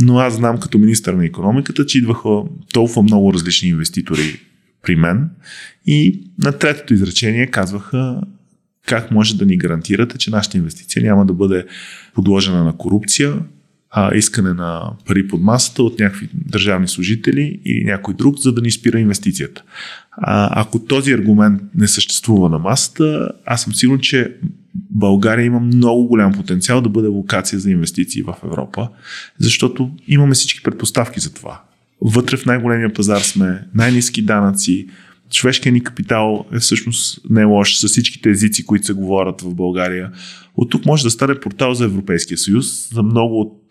но 0.00 0.18
аз 0.18 0.34
знам 0.34 0.60
като 0.60 0.78
министър 0.78 1.14
на 1.14 1.26
економиката, 1.26 1.86
че 1.86 1.98
идваха 1.98 2.28
толкова 2.72 3.02
много 3.02 3.34
различни 3.34 3.68
инвеститори 3.68 4.40
при 4.82 4.96
мен 4.96 5.30
и 5.86 6.22
на 6.38 6.52
третото 6.52 6.94
изречение 6.94 7.46
казваха 7.46 8.20
как 8.86 9.10
може 9.10 9.36
да 9.36 9.46
ни 9.46 9.56
гарантирате, 9.56 10.18
че 10.18 10.30
нашата 10.30 10.56
инвестиция 10.56 11.02
няма 11.02 11.26
да 11.26 11.32
бъде 11.32 11.66
подложена 12.14 12.64
на 12.64 12.76
корупция, 12.76 13.38
а, 13.92 14.14
искане 14.14 14.52
на 14.52 14.90
пари 15.06 15.28
под 15.28 15.42
масата 15.42 15.82
от 15.82 15.98
някакви 15.98 16.28
държавни 16.34 16.88
служители 16.88 17.60
или 17.64 17.84
някой 17.84 18.14
друг, 18.14 18.38
за 18.38 18.52
да 18.52 18.60
ни 18.60 18.70
спира 18.70 19.00
инвестицията. 19.00 19.62
А, 20.10 20.60
ако 20.60 20.78
този 20.78 21.12
аргумент 21.12 21.62
не 21.74 21.88
съществува 21.88 22.48
на 22.48 22.58
масата, 22.58 23.28
аз 23.46 23.62
съм 23.62 23.74
сигурен, 23.74 24.00
че 24.00 24.36
България 24.74 25.44
има 25.44 25.60
много 25.60 26.06
голям 26.06 26.32
потенциал 26.32 26.80
да 26.80 26.88
бъде 26.88 27.08
локация 27.08 27.58
за 27.58 27.70
инвестиции 27.70 28.22
в 28.22 28.34
Европа, 28.44 28.88
защото 29.38 29.90
имаме 30.08 30.34
всички 30.34 30.62
предпоставки 30.62 31.20
за 31.20 31.34
това. 31.34 31.62
Вътре 32.00 32.36
в 32.36 32.46
най-големия 32.46 32.92
пазар 32.92 33.20
сме, 33.20 33.64
най-низки 33.74 34.22
данъци, 34.22 34.88
човешкият 35.32 35.74
ни 35.74 35.84
капитал 35.84 36.44
е 36.52 36.58
всъщност 36.58 37.20
не 37.30 37.44
лош 37.44 37.76
с 37.76 37.88
всичките 37.88 38.30
езици, 38.30 38.66
които 38.66 38.86
се 38.86 38.92
говорят 38.92 39.40
в 39.40 39.54
България. 39.54 40.12
От 40.56 40.70
тук 40.70 40.86
може 40.86 41.02
да 41.02 41.10
стане 41.10 41.40
портал 41.40 41.74
за 41.74 41.84
Европейския 41.84 42.38
съюз, 42.38 42.88
за 42.94 43.02
много 43.02 43.40
от 43.40 43.62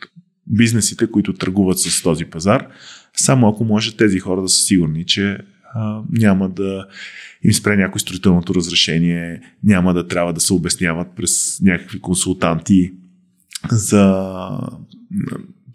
бизнесите, 0.47 1.11
които 1.11 1.33
търгуват 1.33 1.79
с 1.79 2.03
този 2.03 2.25
пазар, 2.25 2.67
само 3.15 3.49
ако 3.49 3.63
може 3.63 3.97
тези 3.97 4.19
хора 4.19 4.41
да 4.41 4.49
са 4.49 4.63
сигурни, 4.63 5.05
че 5.05 5.37
а, 5.75 6.01
няма 6.09 6.49
да 6.49 6.85
им 7.43 7.53
спре 7.53 7.77
някой 7.77 7.99
строителното 7.99 8.55
разрешение, 8.55 9.41
няма 9.63 9.93
да 9.93 10.07
трябва 10.07 10.33
да 10.33 10.41
се 10.41 10.53
обясняват 10.53 11.07
през 11.15 11.61
някакви 11.61 11.99
консултанти 11.99 12.93
за 13.71 14.23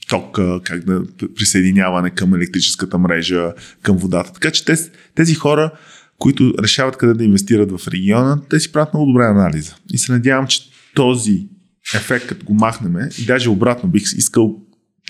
ток, 0.09 0.39
как 0.65 0.85
да 0.85 1.03
присъединяване 1.37 2.11
към 2.11 2.35
електрическата 2.35 2.99
мрежа, 2.99 3.53
към 3.83 3.97
водата. 3.97 4.33
Така 4.33 4.51
че 4.51 4.65
тези, 4.65 4.91
тези 5.15 5.35
хора, 5.35 5.73
които 6.19 6.55
решават 6.63 6.97
къде 6.97 7.15
да 7.15 7.25
инвестират 7.25 7.81
в 7.81 7.89
региона, 7.89 8.41
те 8.51 8.61
си 8.61 8.73
правят 8.73 8.95
много 8.95 9.07
добра 9.07 9.31
анализа. 9.31 9.75
И 9.93 9.99
се 9.99 10.13
надявам, 10.13 10.47
че 10.47 10.71
този 10.95 11.49
ефект, 11.95 12.27
като 12.27 12.45
го 12.45 12.55
махнеме, 12.55 13.09
и 13.19 13.25
даже 13.25 13.51
обратно 13.51 13.89
бих 13.89 14.03
искал 14.03 14.57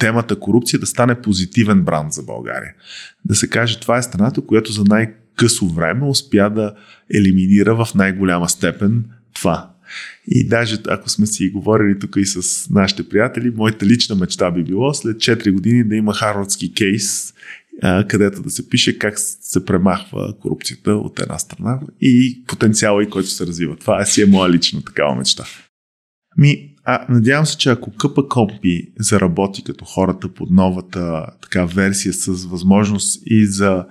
темата 0.00 0.40
корупция 0.40 0.80
да 0.80 0.87
стане 0.87 1.20
позитивен 1.20 1.82
бранд 1.82 2.12
за 2.12 2.22
България. 2.22 2.74
Да 3.24 3.35
се 3.35 3.48
каже, 3.48 3.80
това 3.80 3.98
е 3.98 4.02
страната, 4.02 4.40
която 4.40 4.72
за 4.72 4.85
най-късо 4.85 5.68
време 5.68 6.06
успя 6.06 6.50
да 6.50 6.74
елиминира 7.14 7.85
в 7.85 7.94
най-голяма 7.94 8.48
степен 8.48 9.04
това. 9.35 9.70
И 10.29 10.49
даже 10.49 10.79
ако 10.88 11.11
сме 11.11 11.27
си 11.27 11.51
говорили 11.51 11.99
тук 11.99 12.16
и 12.16 12.27
с 12.27 12.70
нашите 12.70 13.09
приятели, 13.09 13.51
моята 13.51 13.87
лична 13.87 14.16
мечта 14.16 14.51
би 14.51 14.64
било 14.64 14.94
след 14.94 15.16
4 15.16 15.53
години 15.53 15.85
да 15.85 15.96
има 15.96 16.14
харвардски 16.14 16.75
кейс, 16.75 17.35
където 18.09 18.42
да 18.42 18.51
се 18.51 18.68
пише 18.68 18.99
как 18.99 19.14
се 19.18 19.64
премахва 19.64 20.35
корупцията 20.40 20.90
от 20.90 21.20
една 21.20 21.38
страна 21.38 21.81
и 22.01 22.44
потенциала 22.46 23.03
и 23.03 23.11
който 23.11 23.29
се 23.29 23.46
развива. 23.46 23.77
Това 23.77 24.01
е 24.01 24.07
си 24.07 24.22
е 24.22 24.27
моя 24.27 24.51
лична 24.51 24.83
такава 24.83 25.14
мечта. 25.14 25.44
Ми, 26.38 26.75
а, 26.85 27.07
надявам 27.09 27.46
се, 27.46 27.57
че 27.57 27.70
ако 27.70 27.90
къпа 27.90 28.29
компи 28.29 28.92
заработи 28.99 29.64
като 29.64 29.85
хората 29.85 30.35
под 30.35 30.51
новата 30.51 31.27
така 31.42 31.64
версия 31.64 32.12
с 32.12 32.44
възможност 32.44 33.22
и 33.27 33.46
за 33.46 33.85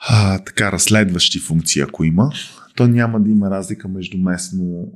а, 0.00 0.38
така 0.38 0.72
разследващи 0.72 1.38
функции, 1.38 1.82
ако 1.82 2.04
има, 2.04 2.30
то 2.74 2.88
няма 2.88 3.20
да 3.20 3.30
има 3.30 3.50
разлика 3.50 3.88
между 3.88 4.18
местно, 4.18 4.92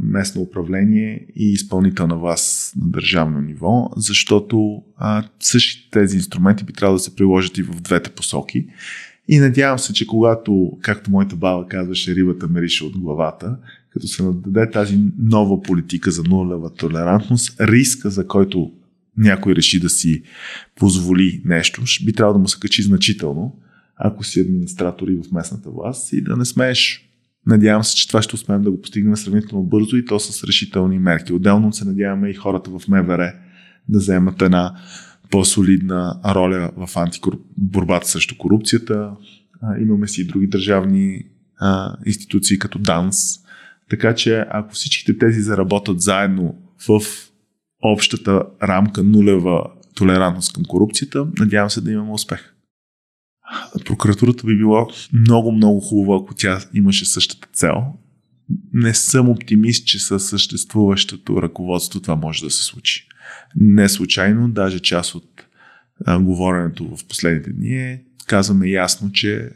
местно 0.00 0.42
управление 0.42 1.26
и 1.36 1.52
изпълнителна 1.52 2.18
власт 2.18 2.76
на 2.76 2.88
държавно 2.88 3.40
ниво, 3.40 3.90
защото 3.96 4.82
а, 4.96 5.24
същите 5.40 5.90
тези 5.90 6.16
инструменти 6.16 6.64
би 6.64 6.72
трябвало 6.72 6.96
да 6.96 7.02
се 7.02 7.16
приложат 7.16 7.58
и 7.58 7.62
в 7.62 7.80
двете 7.80 8.10
посоки. 8.10 8.66
И 9.28 9.38
надявам 9.38 9.78
се, 9.78 9.92
че 9.92 10.06
когато, 10.06 10.72
както 10.80 11.10
моята 11.10 11.36
баба 11.36 11.68
казваше, 11.68 12.14
рибата 12.14 12.48
мерише 12.48 12.84
от 12.84 12.98
главата, 12.98 13.56
като 13.90 14.08
се 14.08 14.22
нададе 14.22 14.70
тази 14.70 14.98
нова 15.18 15.62
политика 15.62 16.10
за 16.10 16.22
нулева 16.22 16.74
толерантност, 16.74 17.60
риска, 17.60 18.10
за 18.10 18.26
който 18.26 18.72
някой 19.16 19.54
реши 19.54 19.80
да 19.80 19.90
си 19.90 20.22
позволи 20.76 21.42
нещо, 21.44 21.82
би 22.04 22.12
трябвало 22.12 22.32
да 22.32 22.38
му 22.38 22.48
се 22.48 22.60
качи 22.60 22.82
значително, 22.82 23.56
ако 23.96 24.24
си 24.24 24.40
администратор 24.40 25.08
и 25.08 25.16
в 25.16 25.32
местната 25.32 25.70
власт 25.70 26.12
и 26.12 26.20
да 26.20 26.36
не 26.36 26.44
смееш. 26.44 27.10
Надявам 27.46 27.84
се, 27.84 27.96
че 27.96 28.08
това 28.08 28.22
ще 28.22 28.34
успеем 28.34 28.62
да 28.62 28.70
го 28.70 28.80
постигнем 28.80 29.16
сравнително 29.16 29.64
бързо 29.64 29.96
и 29.96 30.04
то 30.04 30.20
с 30.20 30.44
решителни 30.44 30.98
мерки. 30.98 31.32
Отделно 31.32 31.72
се 31.72 31.84
надяваме 31.84 32.30
и 32.30 32.34
хората 32.34 32.70
в 32.70 32.88
МВР 32.88 33.32
да 33.88 33.98
вземат 33.98 34.42
една 34.42 34.74
по-солидна 35.30 36.20
роля 36.26 36.70
в 36.76 36.96
антикоруп... 36.96 37.40
срещу 38.02 38.36
корупцията. 38.38 39.10
А, 39.62 39.78
имаме 39.78 40.08
си 40.08 40.20
и 40.20 40.26
други 40.26 40.46
държавни 40.46 41.24
а, 41.58 41.96
институции 42.06 42.58
като 42.58 42.78
ДАНС. 42.78 43.16
Така 43.90 44.14
че 44.14 44.46
ако 44.50 44.74
всичките 44.74 45.18
тези 45.18 45.40
заработят 45.40 46.00
заедно 46.00 46.54
в 46.88 47.00
общата 47.82 48.42
рамка 48.62 49.02
нулева 49.02 49.64
толерантност 49.94 50.52
към 50.52 50.64
корупцията, 50.64 51.26
надявам 51.38 51.70
се 51.70 51.80
да 51.80 51.92
имаме 51.92 52.12
успех. 52.12 52.53
Прокуратурата 53.84 54.46
би 54.46 54.56
било 54.56 54.88
много, 55.12 55.52
много 55.52 55.80
хубаво, 55.80 56.14
ако 56.14 56.34
тя 56.34 56.60
имаше 56.74 57.04
същата 57.04 57.48
цел. 57.52 57.82
Не 58.72 58.94
съм 58.94 59.28
оптимист, 59.28 59.86
че 59.86 59.98
със 59.98 60.28
съществуващото 60.28 61.42
ръководство 61.42 62.00
това 62.00 62.16
може 62.16 62.44
да 62.44 62.50
се 62.50 62.64
случи. 62.64 63.08
Не 63.56 63.88
случайно, 63.88 64.48
даже 64.48 64.80
част 64.80 65.14
от 65.14 65.46
а, 66.06 66.18
говоренето 66.18 66.96
в 66.96 67.04
последните 67.04 67.52
дни 67.52 67.76
е, 67.76 68.02
казваме 68.26 68.68
ясно, 68.68 69.12
че 69.12 69.50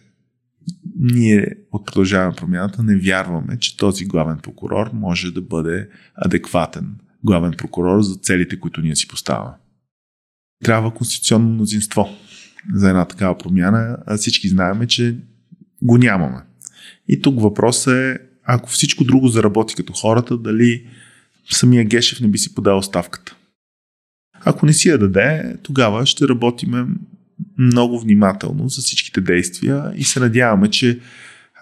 ние 1.01 1.55
от 1.72 1.87
продължаваме 1.87 2.37
промяната 2.37 2.83
не 2.83 2.96
вярваме, 2.96 3.59
че 3.59 3.77
този 3.77 4.05
главен 4.05 4.38
прокурор 4.42 4.90
може 4.92 5.31
да 5.31 5.40
бъде 5.40 5.88
адекватен 6.14 6.96
главен 7.24 7.53
прокурор 7.59 8.03
за 8.03 8.14
целите, 8.14 8.61
които 8.61 8.81
ние 8.81 8.96
си 8.96 9.09
поставяме. 9.09 9.55
Трябва 10.64 10.94
конституционно 10.94 11.48
мнозинство 11.48 12.09
за 12.74 12.88
една 12.88 13.04
такава 13.04 13.38
промяна, 13.38 13.96
а 14.07 14.16
всички 14.16 14.48
знаеме, 14.48 14.87
че 14.87 15.16
го 15.83 15.98
нямаме. 15.98 16.38
И 17.09 17.22
тук 17.22 17.40
въпросът 17.40 17.94
е, 17.94 18.18
ако 18.44 18.70
всичко 18.70 19.04
друго 19.04 19.28
заработи 19.28 19.74
като 19.74 19.92
хората, 19.92 20.38
дали 20.38 20.87
самия 21.50 21.85
Гешев 21.85 22.20
не 22.20 22.28
би 22.28 22.38
си 22.38 22.54
подал 22.54 22.83
ставката. 22.83 23.37
Ако 24.44 24.66
не 24.66 24.72
си 24.72 24.88
я 24.88 24.98
даде, 24.98 25.57
тогава 25.62 26.07
ще 26.07 26.28
работиме 26.28 26.87
много 27.59 28.00
внимателно 28.00 28.68
за 28.68 28.83
всичките 28.83 29.20
действия 29.20 29.92
и 29.96 30.04
се 30.04 30.20
надяваме, 30.20 30.70
че 30.70 31.00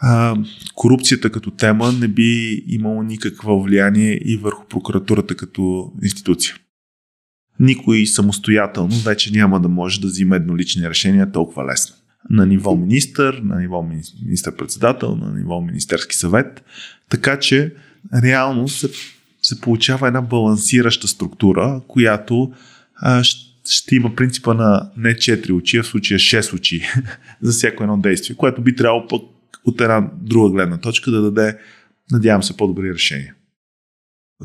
а, 0.01 0.37
корупцията 0.75 1.33
като 1.33 1.51
тема 1.51 1.93
не 1.93 2.09
би 2.09 2.63
имало 2.67 3.03
никакво 3.03 3.63
влияние 3.63 4.21
и 4.25 4.37
върху 4.37 4.67
прокуратурата 4.67 5.35
като 5.35 5.93
институция. 6.03 6.55
Никой 7.61 8.07
самостоятелно 8.07 8.97
вече 8.97 9.33
няма 9.33 9.61
да 9.61 9.69
може 9.69 10.01
да 10.01 10.07
взима 10.07 10.37
еднолични 10.37 10.89
решения 10.89 11.33
толкова 11.33 11.65
лесно. 11.73 11.97
На 12.31 12.47
ниво 12.47 12.77
министър, 12.77 13.41
на 13.45 13.61
ниво 13.61 13.89
министър-председател, 14.25 15.17
на 15.17 15.35
ниво 15.39 15.61
Министерски 15.61 16.17
съвет. 16.17 16.65
Така 17.11 17.39
че 17.39 17.75
реално 18.23 18.69
се, 18.69 18.91
се 19.43 19.61
получава 19.61 20.07
една 20.07 20.21
балансираща 20.21 21.09
структура, 21.09 21.81
която 21.89 22.53
а, 22.97 23.23
ще 23.69 23.97
има 23.97 24.15
принципа 24.15 24.55
на 24.55 24.91
не 24.97 25.15
4 25.15 25.53
очи, 25.53 25.79
а 25.79 25.83
в 25.83 25.87
случая 25.87 26.19
6 26.19 26.55
очи 26.55 26.83
за 27.43 27.53
всяко 27.53 27.83
едно 27.83 27.99
действие, 27.99 28.37
което 28.37 28.63
би 28.63 28.77
трябвало 28.77 29.07
пък 29.09 29.23
от 29.65 29.81
една 29.81 30.11
друга 30.21 30.51
гледна 30.51 30.79
точка 30.79 31.11
да 31.11 31.23
даде, 31.23 31.59
надявам 32.13 32.43
се, 32.43 32.57
по-добри 32.57 32.95
решения. 32.95 33.35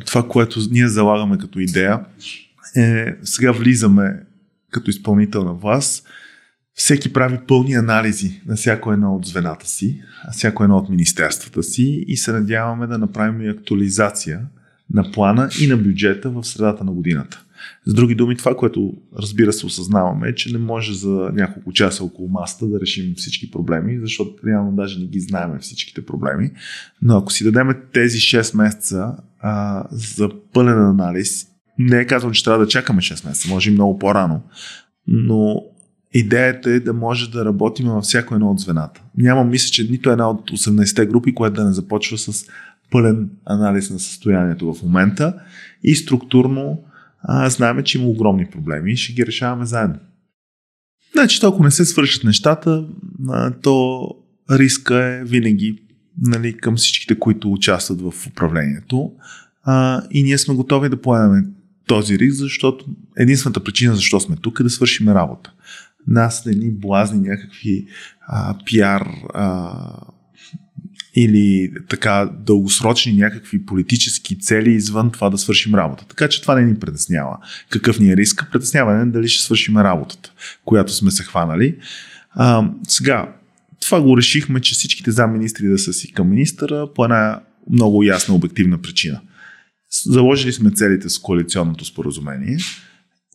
Това, 0.06 0.28
което 0.28 0.60
ние 0.72 0.88
залагаме 0.88 1.38
като 1.38 1.60
идея, 1.60 2.00
е 2.76 3.16
сега 3.24 3.52
влизаме 3.52 4.24
като 4.72 4.90
изпълнителна 4.90 5.54
власт, 5.54 6.08
всеки 6.74 7.14
прави 7.14 7.40
пълни 7.48 7.74
анализи 7.74 8.42
на 8.48 8.56
всяко 8.56 8.92
едно 8.92 9.16
от 9.16 9.26
звената 9.26 9.68
си, 9.68 10.02
всяко 10.32 10.64
едно 10.64 10.78
от 10.78 10.90
министерствата 10.90 11.64
си 11.64 12.06
и 12.08 12.18
се 12.18 12.32
надяваме 12.32 12.88
да 12.88 12.98
направим 12.98 13.42
и 13.42 13.50
актуализация 13.50 14.42
на 14.94 15.12
плана 15.12 15.50
и 15.62 15.68
на 15.68 15.78
бюджета 15.78 16.30
в 16.30 16.44
средата 16.44 16.84
на 16.84 16.92
годината. 16.92 17.44
С 17.86 17.94
други 17.94 18.16
думи, 18.16 18.38
това, 18.38 18.56
което 18.58 18.94
разбира 19.20 19.54
се 19.54 19.66
осъзнаваме 19.66 20.30
е, 20.30 20.36
че 20.36 20.52
не 20.52 20.58
може 20.58 20.94
за 20.94 21.32
няколко 21.34 21.74
часа 21.74 22.04
около 22.04 22.30
маста 22.30 22.68
да 22.68 22.80
решим 22.80 23.14
всички 23.18 23.52
проблеми, 23.52 24.00
защото 24.02 24.48
реално 24.48 24.72
даже 24.72 25.00
не 25.00 25.06
ги 25.06 25.20
знаем 25.20 25.60
всичките 25.60 26.06
проблеми. 26.06 26.52
Но 27.02 27.18
ако 27.18 27.32
си 27.32 27.44
дадем 27.44 27.76
тези 27.94 28.18
6 28.18 28.58
месеца 28.58 29.16
а, 29.40 29.84
за 29.92 30.30
пълен 30.54 30.86
анализ, 30.86 31.51
не 31.82 32.00
е 32.00 32.06
казвам, 32.06 32.32
че 32.32 32.44
трябва 32.44 32.66
да 32.66 32.72
чакаме 32.72 33.02
6 33.02 33.28
месеца, 33.28 33.50
може 33.50 33.70
и 33.70 33.74
много 33.74 34.00
по-рано, 34.00 34.42
но 35.08 35.64
идеята 36.14 36.72
е 36.72 36.80
да 36.80 36.94
може 36.94 37.32
да 37.32 37.46
работим 37.46 37.88
във 37.88 38.04
всяко 38.04 38.36
едно 38.36 38.52
от 38.52 38.60
звената. 38.60 39.02
Няма 39.18 39.44
мисля, 39.44 39.72
че 39.72 39.84
нито 39.84 40.10
една 40.10 40.30
от 40.30 40.52
18-те 40.52 41.06
групи, 41.06 41.36
която 41.36 41.56
да 41.56 41.66
не 41.66 41.74
започва 41.74 42.18
с 42.18 42.46
пълен 42.92 43.30
анализ 43.46 43.90
на 43.90 44.00
състоянието 44.00 44.74
в 44.74 44.84
момента 44.84 45.34
и 45.84 45.96
структурно 45.96 46.84
а, 47.24 47.50
знаем, 47.50 47.84
че 47.84 47.98
има 47.98 48.08
огромни 48.08 48.46
проблеми 48.46 48.92
и 48.92 48.98
ще 48.98 49.14
ги 49.14 49.26
решаваме 49.26 49.66
заедно. 49.66 50.00
Значи, 51.14 51.40
ако 51.44 51.64
не 51.64 51.72
се 51.72 51.86
свършат 51.86 52.24
нещата, 52.24 52.86
а, 53.30 53.52
то 53.52 54.08
риска 54.52 55.06
е 55.06 55.24
винаги 55.24 55.84
нали, 56.22 56.58
към 56.58 56.76
всичките, 56.76 57.20
които 57.20 57.52
участват 57.52 58.02
в 58.02 58.28
управлението. 58.28 59.12
А, 59.64 60.04
и 60.12 60.24
ние 60.24 60.38
сме 60.38 60.56
готови 60.56 60.90
да 60.90 61.02
поемем 61.02 61.46
този 61.88 62.20
риск, 62.20 62.36
защото 62.36 62.86
единствената 63.18 63.64
причина 63.64 63.96
защо 63.96 64.20
сме 64.20 64.36
тук 64.36 64.60
е 64.60 64.64
да 64.64 64.70
свършим 64.70 65.08
работа. 65.08 65.54
Нас 66.08 66.46
не 66.46 66.54
ни 66.54 66.72
блазни 66.72 67.30
някакви 67.30 67.86
а, 68.28 68.56
пиар 68.66 69.08
а, 69.34 69.74
или 71.16 71.74
така 71.90 72.30
дългосрочни 72.40 73.14
някакви 73.14 73.66
политически 73.66 74.40
цели 74.40 74.72
извън 74.72 75.12
това 75.12 75.30
да 75.30 75.38
свършим 75.38 75.76
работа. 75.76 76.06
Така 76.08 76.28
че 76.28 76.42
това 76.42 76.56
не 76.56 76.66
ни 76.66 76.80
притеснява. 76.80 77.38
Какъв 77.70 78.00
ни 78.00 78.12
е 78.12 78.18
риска? 78.18 78.48
Притеснява 78.52 78.94
не 78.94 79.06
дали 79.06 79.28
ще 79.28 79.44
свършим 79.44 79.78
работата, 79.78 80.32
която 80.66 80.94
сме 80.94 81.12
се 81.12 81.24
хванали. 81.24 81.76
А, 82.32 82.70
сега, 82.88 83.34
това 83.82 84.02
го 84.02 84.18
решихме, 84.18 84.60
че 84.60 84.74
всичките 84.74 85.12
замминистри 85.12 85.68
да 85.68 85.80
са 85.80 85.94
си 85.94 86.14
към 86.14 86.30
министъра 86.30 86.88
по 86.96 87.04
една 87.04 87.40
много 87.70 88.04
ясна 88.04 88.36
обективна 88.36 88.78
причина. 88.78 89.22
Заложили 90.06 90.54
сме 90.54 90.72
целите 90.72 91.10
с 91.10 91.20
коалиционното 91.20 91.86
споразумение. 91.86 92.58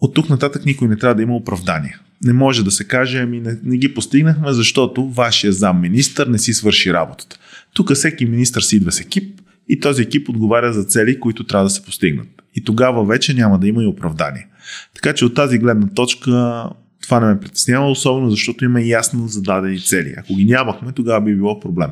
От 0.00 0.14
тук 0.14 0.30
нататък 0.30 0.66
никой 0.66 0.88
не 0.88 0.96
трябва 0.96 1.14
да 1.14 1.22
има 1.22 1.36
оправдание. 1.36 1.98
Не 2.22 2.32
може 2.32 2.64
да 2.64 2.70
се 2.70 2.84
каже, 2.84 3.18
ами 3.18 3.40
не, 3.40 3.58
не 3.64 3.76
ги 3.76 3.94
постигнахме, 3.94 4.52
защото 4.52 5.08
вашия 5.08 5.52
замминистър 5.52 6.26
не 6.26 6.38
си 6.38 6.54
свърши 6.54 6.92
работата. 6.92 7.38
Тук 7.74 7.92
всеки 7.92 8.26
министр 8.26 8.62
си 8.62 8.76
идва 8.76 8.92
с 8.92 9.00
екип 9.00 9.40
и 9.68 9.80
този 9.80 10.02
екип 10.02 10.28
отговаря 10.28 10.72
за 10.72 10.84
цели, 10.84 11.20
които 11.20 11.44
трябва 11.44 11.66
да 11.66 11.70
се 11.70 11.82
постигнат. 11.82 12.28
И 12.54 12.64
тогава 12.64 13.04
вече 13.04 13.34
няма 13.34 13.58
да 13.58 13.68
има 13.68 13.82
и 13.82 13.86
оправдание. 13.86 14.48
Така 14.94 15.14
че 15.14 15.24
от 15.24 15.34
тази 15.34 15.58
гледна 15.58 15.88
точка 15.88 16.64
това 17.02 17.20
не 17.20 17.26
ме 17.26 17.40
притеснява, 17.40 17.90
особено 17.90 18.30
защото 18.30 18.64
има 18.64 18.80
ясно 18.80 19.28
зададени 19.28 19.80
цели. 19.80 20.14
Ако 20.16 20.34
ги 20.34 20.44
нямахме, 20.44 20.92
тогава 20.92 21.20
би 21.24 21.34
било 21.34 21.60
проблем. 21.60 21.90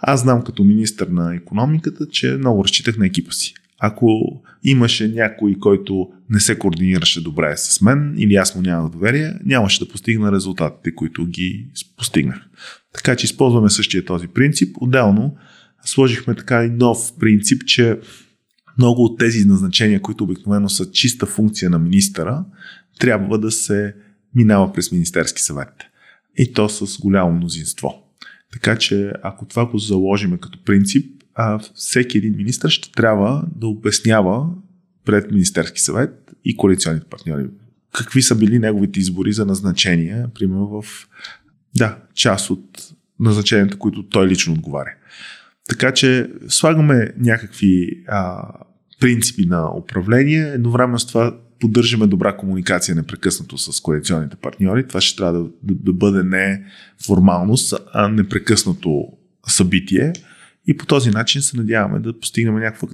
Аз 0.00 0.20
знам 0.20 0.42
като 0.42 0.64
министр 0.64 1.06
на 1.10 1.34
економиката, 1.34 2.06
че 2.10 2.36
много 2.38 2.64
разчитах 2.64 2.98
на 2.98 3.06
екипа 3.06 3.32
си. 3.32 3.54
Ако 3.78 4.22
имаше 4.64 5.08
някой, 5.08 5.54
който 5.60 6.08
не 6.30 6.40
се 6.40 6.58
координираше 6.58 7.22
добре 7.22 7.56
с 7.56 7.80
мен 7.80 8.14
или 8.18 8.34
аз 8.34 8.54
му 8.54 8.62
нямах 8.62 8.92
доверие, 8.92 9.34
нямаше 9.44 9.84
да 9.84 9.88
постигна 9.88 10.32
резултатите, 10.32 10.94
които 10.94 11.26
ги 11.26 11.70
постигнах. 11.96 12.40
Така 12.94 13.16
че 13.16 13.24
използваме 13.24 13.70
същия 13.70 14.04
този 14.04 14.28
принцип. 14.28 14.76
Отделно 14.80 15.36
сложихме 15.84 16.34
така 16.34 16.64
и 16.64 16.70
нов 16.70 17.12
принцип, 17.18 17.64
че 17.64 18.00
много 18.78 19.04
от 19.04 19.18
тези 19.18 19.44
назначения, 19.44 20.02
които 20.02 20.24
обикновено 20.24 20.68
са 20.68 20.90
чиста 20.90 21.26
функция 21.26 21.70
на 21.70 21.78
министъра, 21.78 22.44
трябва 23.00 23.38
да 23.38 23.50
се 23.50 23.94
минава 24.34 24.72
през 24.72 24.92
Министерски 24.92 25.42
съвет. 25.42 25.74
И 26.36 26.52
то 26.52 26.68
с 26.68 26.98
голямо 26.98 27.32
мнозинство. 27.32 28.02
Така 28.52 28.76
че 28.76 29.12
ако 29.22 29.46
това 29.46 29.66
го 29.66 29.78
заложиме 29.78 30.38
като 30.38 30.64
принцип, 30.64 31.17
а, 31.38 31.58
всеки 31.74 32.18
един 32.18 32.36
министр 32.36 32.70
ще 32.70 32.92
трябва 32.92 33.44
да 33.56 33.66
обяснява 33.66 34.46
пред 35.04 35.30
Министерски 35.30 35.80
съвет 35.80 36.34
и 36.44 36.56
коалиционните 36.56 37.06
партньори 37.06 37.44
какви 37.92 38.22
са 38.22 38.34
били 38.34 38.58
неговите 38.58 39.00
избори 39.00 39.32
за 39.32 39.46
назначения, 39.46 40.28
примерно 40.34 40.82
в 40.82 41.08
да, 41.76 41.96
част 42.14 42.50
от 42.50 42.92
назначенията, 43.20 43.78
които 43.78 44.02
той 44.02 44.26
лично 44.26 44.52
отговаря. 44.52 44.90
Така 45.68 45.92
че 45.92 46.30
слагаме 46.48 47.12
някакви 47.18 48.02
а, 48.08 48.48
принципи 49.00 49.46
на 49.46 49.76
управление, 49.76 50.42
едновременно 50.42 50.98
с 50.98 51.06
това 51.06 51.36
поддържаме 51.60 52.06
добра 52.06 52.36
комуникация 52.36 52.94
непрекъснато 52.94 53.58
с 53.58 53.80
коалиционните 53.80 54.36
партньори. 54.36 54.88
Това 54.88 55.00
ще 55.00 55.16
трябва 55.16 55.32
да, 55.32 55.44
да, 55.62 55.74
да 55.74 55.92
бъде 55.92 56.22
не 56.22 56.64
формалност, 57.06 57.74
а 57.92 58.08
непрекъснато 58.08 59.04
събитие. 59.48 60.12
И 60.68 60.76
по 60.76 60.86
този 60.86 61.10
начин 61.10 61.42
се 61.42 61.56
надяваме 61.56 61.98
да 61.98 62.20
постигнем 62.20 62.54
някакъв 62.54 62.90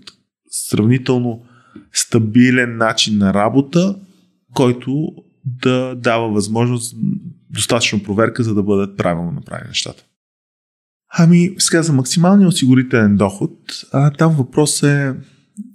сравнително 0.50 1.42
стабилен 1.92 2.76
начин 2.76 3.18
на 3.18 3.34
работа, 3.34 3.96
който 4.54 5.08
да 5.44 5.94
дава 5.94 6.28
възможност 6.28 6.96
достатъчно 7.50 8.02
проверка, 8.02 8.42
за 8.42 8.54
да 8.54 8.62
бъдат 8.62 8.96
правилно 8.96 9.32
направени 9.32 9.68
нещата. 9.68 10.04
Ами, 11.18 11.50
сега 11.58 11.82
за 11.82 11.92
максималния 11.92 12.48
осигурителен 12.48 13.16
доход, 13.16 13.50
а, 13.92 14.10
там 14.10 14.36
въпрос 14.36 14.82
е 14.82 15.14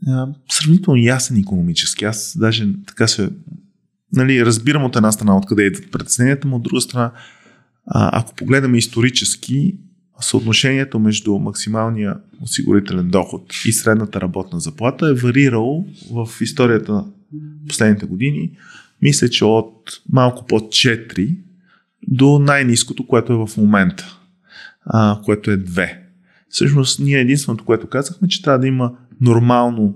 а, 0.08 0.28
сравнително 0.52 0.98
ясен 1.04 1.38
економически. 1.38 2.06
Аз 2.06 2.38
даже 2.40 2.74
така 2.88 3.08
се 3.08 3.30
нали, 4.14 4.46
разбирам 4.46 4.84
от 4.84 4.96
една 4.96 5.12
страна 5.12 5.38
откъде 5.38 5.64
идват 5.64 5.92
притесненията, 5.92 6.48
но 6.48 6.56
от 6.56 6.64
друга 6.64 6.82
страна, 6.82 7.12
а, 7.88 8.20
ако 8.20 8.36
погледнем 8.36 8.76
исторически, 8.76 9.78
съотношението 10.22 11.00
между 11.00 11.40
максималния 11.40 12.16
осигурителен 12.42 13.10
доход 13.10 13.54
и 13.66 13.72
средната 13.72 14.22
работна 14.22 14.60
заплата 14.60 15.08
е 15.08 15.14
варирало 15.14 15.88
в 16.12 16.30
историята 16.42 16.92
на 16.92 17.06
последните 17.68 18.06
години. 18.06 18.52
Мисля, 19.02 19.30
че 19.30 19.46
от 19.46 20.02
малко 20.12 20.46
под 20.46 20.64
4 20.64 21.38
до 22.08 22.40
най-низкото, 22.40 23.08
което 23.08 23.34
е 23.34 23.48
в 23.48 23.58
момента, 23.58 24.18
а, 24.86 25.22
което 25.26 25.52
е 25.52 25.58
2. 25.58 25.98
Всъщност, 26.50 27.00
ние 27.00 27.20
единственото, 27.20 27.66
което 27.66 27.88
казахме, 27.88 28.28
че 28.28 28.42
трябва 28.42 28.60
да 28.60 28.68
има 28.68 28.92
нормално 29.22 29.96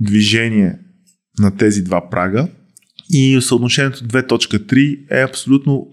движение 0.00 0.78
на 1.38 1.56
тези 1.56 1.84
два 1.84 2.10
прага 2.10 2.48
и 3.10 3.38
съотношението 3.42 4.04
2.3 4.04 5.06
е 5.10 5.22
абсолютно 5.22 5.88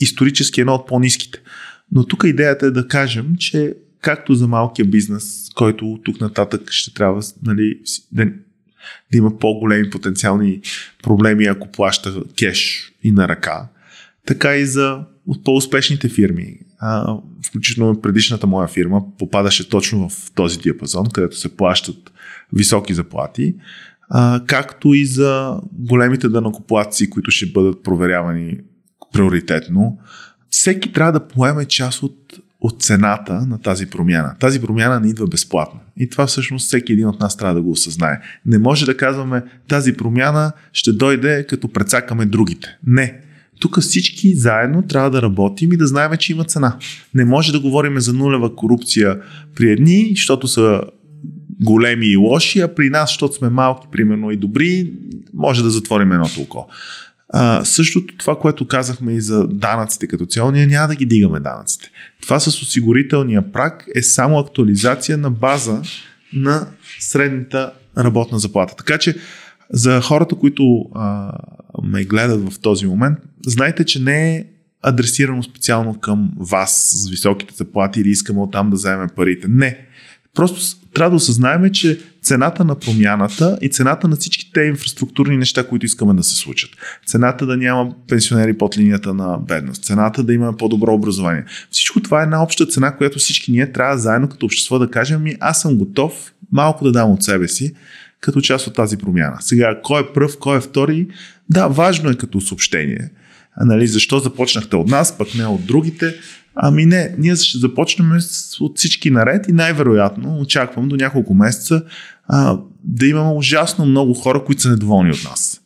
исторически 0.00 0.60
едно 0.60 0.74
от 0.74 0.86
по-низките. 0.86 1.42
Но 1.92 2.06
тук 2.06 2.24
идеята 2.24 2.66
е 2.66 2.70
да 2.70 2.88
кажем, 2.88 3.36
че 3.38 3.74
както 4.00 4.34
за 4.34 4.48
малкия 4.48 4.86
бизнес, 4.86 5.50
който 5.54 5.98
тук 6.04 6.20
нататък 6.20 6.70
ще 6.70 6.94
трябва 6.94 7.22
нали, 7.42 7.80
да, 8.12 8.24
да 9.12 9.18
има 9.18 9.38
по-големи 9.38 9.90
потенциални 9.90 10.60
проблеми, 11.02 11.44
ако 11.44 11.68
плаща 11.68 12.22
кеш 12.38 12.92
и 13.02 13.10
на 13.10 13.28
ръка, 13.28 13.68
така 14.26 14.56
и 14.56 14.66
за 14.66 15.04
по-успешните 15.44 16.08
фирми. 16.08 16.58
А, 16.78 17.16
включително 17.46 18.00
предишната 18.00 18.46
моя 18.46 18.68
фирма 18.68 19.02
попадаше 19.18 19.68
точно 19.68 20.08
в 20.08 20.32
този 20.34 20.58
диапазон, 20.58 21.06
където 21.12 21.36
се 21.36 21.56
плащат 21.56 22.12
високи 22.52 22.94
заплати, 22.94 23.54
а, 24.10 24.44
както 24.46 24.94
и 24.94 25.06
за 25.06 25.60
големите 25.72 26.28
данокоплатци, 26.28 27.10
които 27.10 27.30
ще 27.30 27.46
бъдат 27.46 27.82
проверявани 27.82 28.58
приоритетно. 29.12 29.98
Всеки 30.50 30.92
трябва 30.92 31.12
да 31.12 31.28
поеме 31.28 31.64
част 31.64 32.02
от, 32.02 32.38
от 32.60 32.82
цената 32.82 33.32
на 33.32 33.58
тази 33.60 33.86
промяна. 33.86 34.34
Тази 34.40 34.60
промяна 34.60 35.00
не 35.00 35.08
идва 35.08 35.26
безплатно. 35.26 35.80
И 35.96 36.08
това 36.08 36.26
всъщност 36.26 36.66
всеки 36.66 36.92
един 36.92 37.08
от 37.08 37.20
нас 37.20 37.36
трябва 37.36 37.54
да 37.54 37.62
го 37.62 37.70
осъзнае. 37.70 38.20
Не 38.46 38.58
може 38.58 38.86
да 38.86 38.96
казваме 38.96 39.42
тази 39.68 39.92
промяна 39.92 40.52
ще 40.72 40.92
дойде 40.92 41.46
като 41.48 41.68
прецакаме 41.68 42.26
другите. 42.26 42.78
Не. 42.86 43.20
Тук 43.60 43.80
всички 43.80 44.34
заедно 44.34 44.82
трябва 44.82 45.10
да 45.10 45.22
работим 45.22 45.72
и 45.72 45.76
да 45.76 45.86
знаем, 45.86 46.16
че 46.18 46.32
има 46.32 46.44
цена. 46.44 46.76
Не 47.14 47.24
може 47.24 47.52
да 47.52 47.60
говорим 47.60 48.00
за 48.00 48.12
нулева 48.12 48.56
корупция 48.56 49.20
при 49.56 49.70
едни, 49.70 50.12
защото 50.16 50.48
са 50.48 50.82
големи 51.60 52.06
и 52.06 52.16
лоши, 52.16 52.60
а 52.60 52.74
при 52.74 52.90
нас, 52.90 53.10
защото 53.10 53.34
сме 53.34 53.48
малки, 53.48 53.86
примерно, 53.92 54.30
и 54.30 54.36
добри, 54.36 54.92
може 55.34 55.62
да 55.62 55.70
затворим 55.70 56.12
едното 56.12 56.40
око. 56.42 56.66
А, 57.28 57.64
същото 57.64 58.16
това, 58.16 58.38
което 58.38 58.66
казахме 58.66 59.12
и 59.12 59.20
за 59.20 59.46
данъците 59.48 60.06
като 60.06 60.26
цяло, 60.26 60.50
ние 60.50 60.66
няма 60.66 60.88
да 60.88 60.94
ги 60.94 61.06
дигаме 61.06 61.40
данъците. 61.40 61.90
Това 62.22 62.40
с 62.40 62.46
осигурителния 62.46 63.52
прак 63.52 63.84
е 63.94 64.02
само 64.02 64.38
актуализация 64.38 65.18
на 65.18 65.30
база 65.30 65.82
на 66.32 66.66
средната 67.00 67.72
работна 67.98 68.38
заплата. 68.38 68.74
Така 68.76 68.98
че 68.98 69.16
за 69.70 70.00
хората, 70.00 70.34
които 70.34 70.84
а, 70.94 71.32
ме 71.82 72.04
гледат 72.04 72.52
в 72.52 72.60
този 72.60 72.86
момент, 72.86 73.18
знайте, 73.46 73.84
че 73.84 74.02
не 74.02 74.36
е 74.36 74.44
адресирано 74.82 75.42
специално 75.42 76.00
към 76.00 76.30
вас 76.36 76.90
с 76.94 77.08
високите 77.08 77.54
заплати 77.54 78.00
или 78.00 78.08
искаме 78.08 78.40
оттам 78.40 78.70
да 78.70 78.76
вземем 78.76 79.08
парите. 79.16 79.48
Не. 79.48 79.87
Просто 80.38 80.76
трябва 80.94 81.10
да 81.10 81.16
осъзнаем, 81.16 81.70
че 81.70 82.00
цената 82.22 82.64
на 82.64 82.74
промяната 82.74 83.58
и 83.60 83.68
цената 83.68 84.08
на 84.08 84.16
всички 84.16 84.52
те 84.52 84.60
инфраструктурни 84.60 85.36
неща, 85.36 85.68
които 85.68 85.86
искаме 85.86 86.14
да 86.14 86.22
се 86.22 86.36
случат. 86.36 86.70
Цената 87.06 87.46
да 87.46 87.56
няма 87.56 87.94
пенсионери 88.08 88.58
под 88.58 88.78
линията 88.78 89.14
на 89.14 89.38
бедност. 89.38 89.84
Цената 89.84 90.22
да 90.22 90.34
имаме 90.34 90.56
по-добро 90.56 90.94
образование. 90.94 91.44
Всичко 91.70 92.00
това 92.00 92.20
е 92.20 92.22
една 92.22 92.42
обща 92.42 92.66
цена, 92.66 92.96
която 92.96 93.18
всички 93.18 93.52
ние 93.52 93.72
трябва 93.72 93.98
заедно 93.98 94.28
като 94.28 94.46
общество 94.46 94.78
да 94.78 94.90
кажем 94.90 95.22
ми 95.22 95.36
аз 95.40 95.60
съм 95.60 95.76
готов 95.76 96.32
малко 96.52 96.84
да 96.84 96.92
дам 96.92 97.10
от 97.10 97.22
себе 97.22 97.48
си 97.48 97.74
като 98.20 98.40
част 98.40 98.66
от 98.66 98.74
тази 98.74 98.96
промяна. 98.96 99.36
Сега, 99.40 99.80
кой 99.82 100.00
е 100.00 100.12
пръв, 100.14 100.38
кой 100.38 100.58
е 100.58 100.60
втори, 100.60 101.06
да, 101.50 101.68
важно 101.68 102.10
е 102.10 102.14
като 102.14 102.40
съобщение. 102.40 103.10
Нали, 103.60 103.86
защо 103.86 104.18
започнахте 104.18 104.76
от 104.76 104.88
нас, 104.88 105.18
пък 105.18 105.34
не 105.34 105.46
от 105.46 105.66
другите. 105.66 106.14
Ами 106.54 106.86
не, 106.86 107.14
ние 107.18 107.36
ще 107.36 107.58
започнем 107.58 108.18
от 108.60 108.78
всички 108.78 109.10
наред 109.10 109.48
и 109.48 109.52
най-вероятно 109.52 110.38
очаквам 110.40 110.88
до 110.88 110.96
няколко 110.96 111.34
месеца 111.34 111.82
а, 112.28 112.58
да 112.84 113.06
имаме 113.06 113.30
ужасно 113.30 113.86
много 113.86 114.14
хора, 114.14 114.44
които 114.44 114.62
са 114.62 114.70
недоволни 114.70 115.10
от 115.10 115.24
нас. 115.24 115.60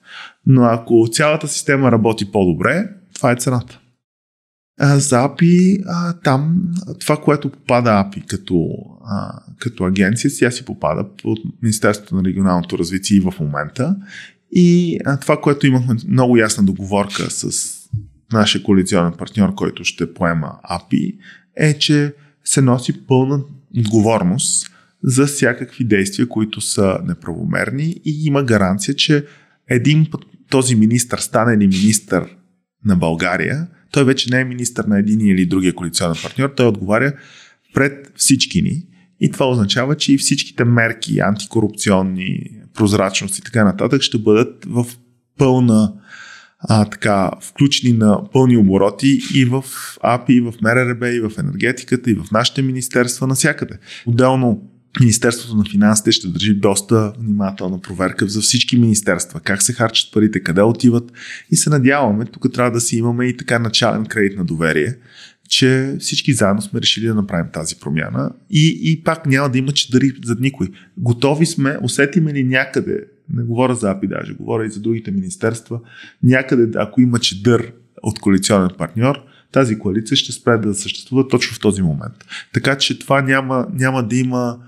Но 0.46 0.64
ако 0.64 1.08
цялата 1.12 1.48
система 1.48 1.92
работи 1.92 2.32
по-добре, 2.32 2.88
това 3.14 3.32
е 3.32 3.36
цената. 3.36 3.78
А, 4.80 4.98
за 4.98 5.16
API, 5.16 5.82
а, 5.86 6.12
там 6.12 6.62
това, 7.00 7.16
което 7.16 7.50
попада 7.50 7.90
API 7.90 8.26
като, 8.26 8.68
а, 9.04 9.38
като 9.58 9.84
агенция, 9.84 10.30
тя 10.38 10.50
си 10.50 10.64
попада 10.64 11.04
от 11.24 11.38
Министерството 11.62 12.14
на 12.14 12.24
регионалното 12.24 12.78
развитие 12.78 13.16
и 13.16 13.20
в 13.20 13.34
момента. 13.40 13.96
И 14.52 14.98
а, 15.04 15.20
това, 15.20 15.40
което 15.40 15.66
имахме 15.66 15.96
много 16.08 16.36
ясна 16.36 16.64
договорка 16.64 17.30
с 17.30 17.81
нашия 18.32 18.62
коалиционен 18.62 19.12
партньор, 19.18 19.54
който 19.54 19.84
ще 19.84 20.14
поема 20.14 20.52
API, 20.70 21.16
е, 21.56 21.78
че 21.78 22.14
се 22.44 22.62
носи 22.62 23.06
пълна 23.06 23.40
отговорност 23.78 24.70
за 25.02 25.26
всякакви 25.26 25.84
действия, 25.84 26.28
които 26.28 26.60
са 26.60 26.98
неправомерни 27.04 28.00
и 28.04 28.24
има 28.24 28.42
гаранция, 28.42 28.94
че 28.94 29.26
един 29.68 30.10
път 30.10 30.20
този 30.50 30.74
министр 30.74 31.18
стане 31.18 31.58
ли 31.58 31.66
министър 31.66 32.36
на 32.84 32.96
България, 32.96 33.66
той 33.90 34.04
вече 34.04 34.30
не 34.30 34.40
е 34.40 34.44
министър 34.44 34.84
на 34.84 34.98
един 34.98 35.20
или 35.20 35.46
другия 35.46 35.74
коалиционен 35.74 36.16
партньор, 36.22 36.52
той 36.56 36.66
отговаря 36.66 37.12
пред 37.74 38.12
всички 38.16 38.62
ни. 38.62 38.86
И 39.20 39.30
това 39.30 39.50
означава, 39.50 39.96
че 39.96 40.12
и 40.12 40.18
всичките 40.18 40.64
мерки, 40.64 41.20
антикорупционни, 41.20 42.50
прозрачност 42.74 43.38
и 43.38 43.42
така 43.42 43.64
нататък 43.64 44.02
ще 44.02 44.18
бъдат 44.18 44.64
в 44.66 44.86
пълна 45.38 45.92
а, 46.68 46.84
така, 46.84 47.30
включени 47.40 47.92
на 47.92 48.30
пълни 48.32 48.56
обороти 48.56 49.20
и 49.34 49.44
в 49.44 49.64
АПИ, 50.02 50.32
и 50.32 50.40
в 50.40 50.54
МРРБ, 50.62 51.08
и 51.08 51.20
в 51.20 51.32
енергетиката, 51.38 52.10
и 52.10 52.14
в 52.14 52.24
нашите 52.32 52.62
министерства, 52.62 53.26
навсякъде. 53.26 53.78
Отделно 54.06 54.62
Министерството 55.00 55.56
на 55.56 55.64
финансите 55.64 56.12
ще 56.12 56.28
държи 56.28 56.54
доста 56.54 57.12
внимателна 57.18 57.80
проверка 57.80 58.26
за 58.26 58.40
всички 58.40 58.76
министерства, 58.76 59.40
как 59.40 59.62
се 59.62 59.72
харчат 59.72 60.12
парите, 60.12 60.40
къде 60.40 60.62
отиват 60.62 61.12
и 61.50 61.56
се 61.56 61.70
надяваме, 61.70 62.24
тук 62.24 62.52
трябва 62.52 62.70
да 62.70 62.80
си 62.80 62.96
имаме 62.96 63.26
и 63.26 63.36
така 63.36 63.58
начален 63.58 64.06
кредит 64.06 64.38
на 64.38 64.44
доверие, 64.44 64.94
че 65.48 65.96
всички 66.00 66.32
заедно 66.32 66.62
сме 66.62 66.80
решили 66.80 67.06
да 67.06 67.14
направим 67.14 67.50
тази 67.52 67.76
промяна 67.76 68.32
и, 68.50 68.80
и 68.82 69.02
пак 69.04 69.26
няма 69.26 69.48
да 69.48 69.58
има 69.58 69.72
дари 69.92 70.12
зад 70.24 70.40
никой. 70.40 70.68
Готови 70.96 71.46
сме, 71.46 71.76
усетиме 71.82 72.34
ли 72.34 72.44
някъде, 72.44 73.04
не 73.28 73.42
говоря 73.42 73.74
за 73.74 73.90
АПИ 73.90 74.06
даже, 74.06 74.34
говоря 74.34 74.66
и 74.66 74.70
за 74.70 74.80
другите 74.80 75.10
министерства, 75.10 75.80
някъде, 76.22 76.78
ако 76.78 77.00
има 77.00 77.18
чедър 77.18 77.72
от 78.02 78.18
коалиционен 78.18 78.70
партньор, 78.78 79.16
тази 79.52 79.78
коалиция 79.78 80.16
ще 80.16 80.32
спре 80.32 80.58
да 80.58 80.74
съществува 80.74 81.28
точно 81.28 81.54
в 81.54 81.60
този 81.60 81.82
момент. 81.82 82.14
Така 82.52 82.78
че 82.78 82.98
това 82.98 83.22
няма, 83.22 83.66
няма 83.72 84.02
да 84.02 84.16
има 84.16 84.58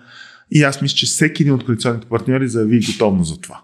и 0.51 0.63
аз 0.63 0.83
мисля, 0.83 0.97
че 0.97 1.07
всеки 1.07 1.43
един 1.43 1.55
от 1.55 1.65
коалиционните 1.65 2.09
партньори 2.09 2.49
заяви 2.49 2.81
готовност 2.87 3.35
за 3.35 3.41
това. 3.41 3.61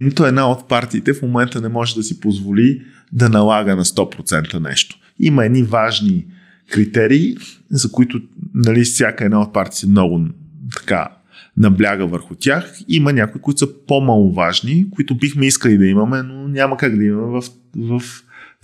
Нито 0.00 0.26
една 0.26 0.50
от 0.50 0.68
партиите 0.68 1.14
в 1.14 1.22
момента 1.22 1.60
не 1.60 1.68
може 1.68 1.94
да 1.94 2.02
си 2.02 2.20
позволи 2.20 2.82
да 3.12 3.28
налага 3.28 3.76
на 3.76 3.84
100% 3.84 4.58
нещо. 4.58 4.96
Има 5.18 5.44
едни 5.44 5.62
важни 5.62 6.26
критерии, 6.70 7.36
за 7.70 7.92
които 7.92 8.20
нали, 8.54 8.84
всяка 8.84 9.24
една 9.24 9.40
от 9.40 9.52
партиите 9.52 9.86
много 9.86 10.28
така 10.76 11.08
набляга 11.56 12.06
върху 12.06 12.34
тях. 12.34 12.78
Има 12.88 13.12
някои, 13.12 13.40
които 13.40 13.58
са 13.58 13.84
по-маловажни, 13.86 14.90
които 14.90 15.14
бихме 15.14 15.46
искали 15.46 15.78
да 15.78 15.86
имаме, 15.86 16.22
но 16.22 16.48
няма 16.48 16.76
как 16.76 16.98
да 16.98 17.04
имаме 17.04 17.40
в, 17.40 17.44
в 17.76 18.02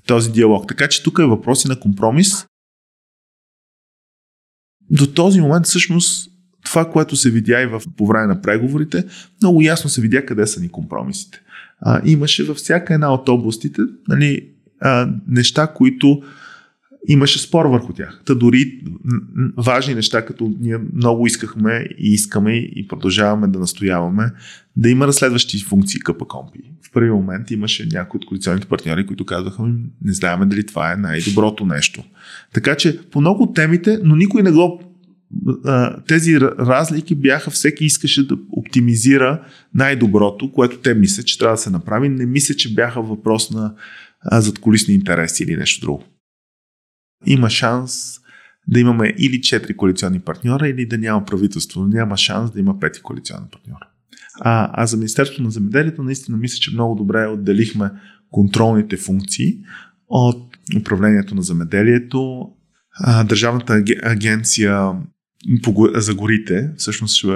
този 0.07 0.33
диалог. 0.33 0.69
Така 0.69 0.89
че 0.89 1.03
тук 1.03 1.19
е 1.19 1.25
въпроси 1.25 1.69
на 1.69 1.81
компромис. 1.81 2.47
До 4.91 5.07
този 5.07 5.41
момент 5.41 5.67
всъщност 5.67 6.31
това, 6.65 6.91
което 6.91 7.17
се 7.17 7.31
видя 7.31 7.63
и 7.63 7.67
в, 7.67 7.83
по 7.97 8.07
време 8.07 8.27
на 8.27 8.43
преговорите, 8.43 9.05
много 9.43 9.63
ясно 9.63 9.91
се 9.91 10.01
видя 10.01 10.27
къде 10.27 10.47
са 10.47 10.61
ни 10.61 10.69
компромисите. 10.69 11.41
А, 11.81 12.01
имаше 12.05 12.45
във 12.45 12.57
всяка 12.57 12.95
една 12.95 13.15
от 13.15 13.29
областите 13.29 13.83
нали, 14.09 14.51
а, 14.81 15.09
неща, 15.29 15.67
които 15.67 16.23
имаше 17.09 17.39
спор 17.39 17.67
върху 17.67 17.93
тях. 17.93 18.23
Та 18.27 18.35
дори 18.35 18.81
важни 19.57 19.95
неща, 19.95 20.25
като 20.25 20.53
ние 20.61 20.79
много 20.95 21.27
искахме 21.27 21.89
и 21.99 22.13
искаме 22.13 22.53
и 22.53 22.89
продължаваме 22.89 23.49
да 23.49 23.59
настояваме 23.59 24.31
да 24.77 24.91
има 24.91 25.07
разследващи 25.07 25.59
функции 25.59 26.01
КПКОМПИ. 26.01 26.59
В 26.83 26.93
първи 26.93 27.11
момент 27.11 27.51
имаше 27.51 27.89
някои 27.93 28.19
от 28.19 28.27
коалиционните 28.27 28.69
партньори, 28.69 29.07
които 29.07 29.25
казваха, 29.25 29.63
не 30.03 30.13
знаеме 30.13 30.47
дали 30.47 30.67
това 30.67 30.93
е 30.93 30.97
най-доброто 30.97 31.67
нещо. 31.67 32.05
Така 32.55 32.75
че 32.75 33.01
по 33.11 33.21
много 33.21 33.53
темите, 33.53 34.01
но 34.05 34.17
никой 34.17 34.43
не 34.43 34.51
го 34.51 34.83
тези 36.07 36.41
разлики 36.41 37.15
бяха, 37.15 37.51
всеки 37.51 37.85
искаше 37.85 38.27
да 38.27 38.37
оптимизира 38.53 39.43
най-доброто, 39.75 40.53
което 40.53 40.79
те 40.79 40.95
мислят, 40.95 41.27
че 41.27 41.39
трябва 41.39 41.55
да 41.55 41.63
се 41.63 41.71
направи. 41.71 42.09
Не 42.09 42.27
мисля, 42.27 42.55
че 42.55 42.75
бяха 42.75 43.03
въпрос 43.03 43.51
на 43.51 43.75
задколисни 44.33 44.95
интереси 44.95 45.43
или 45.43 45.57
нещо 45.57 45.87
друго. 45.87 46.05
Има 47.27 47.51
шанс 47.51 48.19
да 48.69 48.81
имаме 48.81 49.15
или 49.19 49.41
4 49.41 49.77
коалиционни 49.77 50.21
партньора, 50.21 50.69
или 50.69 50.87
да 50.87 50.99
няма 50.99 51.25
правителство. 51.25 51.87
Няма 51.87 52.17
шанс 52.17 52.51
да 52.51 52.61
има 52.61 52.75
5 52.75 53.03
коалиционни 53.03 53.47
партньора. 53.53 53.89
А, 54.41 54.71
а 54.83 54.87
за 54.87 54.97
Министерството 54.97 55.43
на 55.43 55.51
земеделието 55.51 56.03
наистина 56.03 56.37
мисля, 56.37 56.59
че 56.61 56.71
много 56.71 56.95
добре 56.95 57.27
отделихме 57.27 57.91
контролните 58.31 58.97
функции 58.97 59.59
от 60.09 60.57
управлението 60.81 61.35
на 61.35 61.43
земеделието. 61.43 62.49
Държавната 63.25 63.83
агенция 64.03 64.93
за 65.95 66.15
горите 66.15 66.73
всъщност 66.77 67.27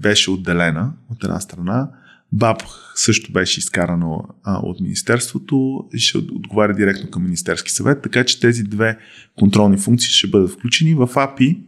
беше 0.00 0.30
отделена 0.30 0.92
от 1.10 1.24
една 1.24 1.40
страна. 1.40 1.90
БАП 2.32 2.62
също 2.94 3.32
беше 3.32 3.60
изкарано 3.60 4.24
а, 4.44 4.58
от 4.62 4.80
Министерството 4.80 5.84
и 5.94 5.98
ще 5.98 6.18
отговаря 6.18 6.74
директно 6.74 7.10
към 7.10 7.22
Министерски 7.22 7.70
съвет, 7.70 8.02
така 8.02 8.24
че 8.24 8.40
тези 8.40 8.62
две 8.62 8.98
контролни 9.38 9.78
функции 9.78 10.10
ще 10.10 10.26
бъдат 10.26 10.50
включени. 10.50 10.94
В 10.94 11.08
АПИ 11.16 11.60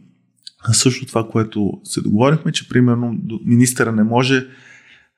също 0.71 1.05
това, 1.05 1.27
което 1.27 1.71
се 1.83 2.01
договорихме, 2.01 2.51
че 2.51 2.69
примерно 2.69 3.17
министъра 3.45 3.91
не 3.91 4.03
може 4.03 4.47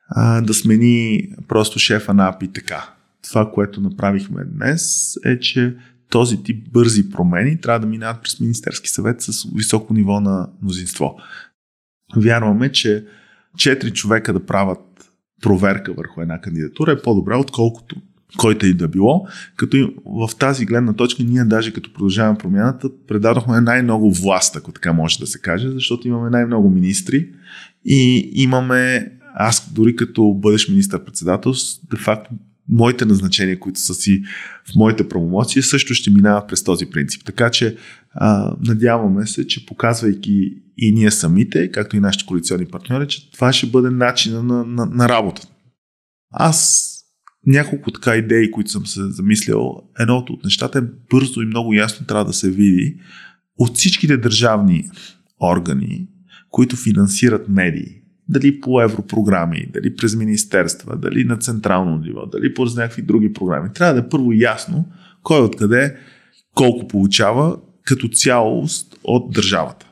а, 0.08 0.40
да 0.40 0.54
смени 0.54 1.28
просто 1.48 1.78
шефа 1.78 2.14
на 2.14 2.28
АПИ 2.28 2.48
така. 2.48 2.94
Това, 3.22 3.50
което 3.50 3.80
направихме 3.80 4.44
днес 4.44 5.14
е, 5.24 5.38
че 5.38 5.76
този 6.10 6.42
тип 6.42 6.72
бързи 6.72 7.10
промени 7.10 7.60
трябва 7.60 7.80
да 7.80 7.86
минават 7.86 8.22
през 8.22 8.40
Министерски 8.40 8.88
съвет 8.88 9.22
с 9.22 9.46
високо 9.54 9.94
ниво 9.94 10.20
на 10.20 10.48
мнозинство. 10.62 11.16
Вярваме, 12.16 12.72
че 12.72 13.06
четири 13.56 13.90
човека 13.92 14.32
да 14.32 14.46
правят 14.46 14.78
проверка 15.42 15.92
върху 15.92 16.20
една 16.20 16.40
кандидатура 16.40 16.92
е 16.92 17.02
по-добре, 17.02 17.34
отколкото 17.34 17.96
който 18.36 18.66
и 18.66 18.74
да 18.74 18.88
било, 18.88 19.26
като 19.56 19.92
в 20.06 20.30
тази 20.38 20.66
гледна 20.66 20.92
точка 20.92 21.22
ние 21.22 21.44
даже 21.44 21.72
като 21.72 21.92
продължаваме 21.92 22.38
промяната 22.38 22.88
предадохме 23.08 23.60
най-много 23.60 24.12
власт, 24.12 24.56
ако 24.56 24.72
така 24.72 24.92
може 24.92 25.18
да 25.18 25.26
се 25.26 25.40
каже, 25.40 25.70
защото 25.70 26.08
имаме 26.08 26.30
най-много 26.30 26.70
министри 26.70 27.28
и 27.84 28.30
имаме 28.34 29.12
аз 29.34 29.72
дори 29.72 29.96
като 29.96 30.34
бъдеш 30.34 30.68
министър-председател, 30.68 31.52
де 31.90 31.96
факто 31.96 32.30
моите 32.68 33.04
назначения, 33.04 33.60
които 33.60 33.80
са 33.80 33.94
си 33.94 34.22
в 34.72 34.74
моите 34.76 35.08
правомощия, 35.08 35.62
също 35.62 35.94
ще 35.94 36.10
минават 36.10 36.48
през 36.48 36.64
този 36.64 36.86
принцип. 36.86 37.24
Така 37.24 37.50
че 37.50 37.76
а, 38.20 38.56
надяваме 38.66 39.26
се, 39.26 39.46
че 39.46 39.66
показвайки 39.66 40.62
и 40.76 40.92
ние 40.92 41.10
самите, 41.10 41.70
както 41.70 41.96
и 41.96 42.00
нашите 42.00 42.26
коалиционни 42.26 42.66
партньори, 42.66 43.08
че 43.08 43.32
това 43.32 43.52
ще 43.52 43.66
бъде 43.66 43.90
начина 43.90 44.42
на, 44.42 44.64
на, 44.64 44.86
на 44.86 45.08
работа. 45.08 45.42
Аз 46.32 46.88
няколко 47.46 47.90
така 47.90 48.16
идеи, 48.16 48.50
които 48.50 48.70
съм 48.70 48.86
се 48.86 49.00
замислял, 49.10 49.82
едното 50.00 50.32
от 50.32 50.44
нещата 50.44 50.78
е 50.78 50.82
бързо 51.10 51.40
и 51.40 51.46
много 51.46 51.74
ясно 51.74 52.06
трябва 52.06 52.24
да 52.24 52.32
се 52.32 52.50
види 52.50 52.96
от 53.58 53.76
всичките 53.76 54.16
държавни 54.16 54.90
органи, 55.42 56.08
които 56.50 56.76
финансират 56.76 57.48
медии, 57.48 58.02
дали 58.28 58.60
по 58.60 58.82
европрограми, 58.82 59.66
дали 59.72 59.96
през 59.96 60.16
министерства, 60.16 60.96
дали 60.96 61.24
на 61.24 61.36
централно 61.36 61.98
ниво, 61.98 62.26
дали 62.26 62.54
по 62.54 62.64
някакви 62.64 63.02
други 63.02 63.32
програми. 63.32 63.72
Трябва 63.74 63.94
да 63.94 64.00
е 64.00 64.08
първо 64.08 64.32
ясно 64.32 64.84
кой 65.22 65.40
откъде 65.40 65.96
колко 66.54 66.88
получава 66.88 67.56
като 67.84 68.08
цялост 68.08 68.98
от 69.04 69.32
държавата. 69.32 69.86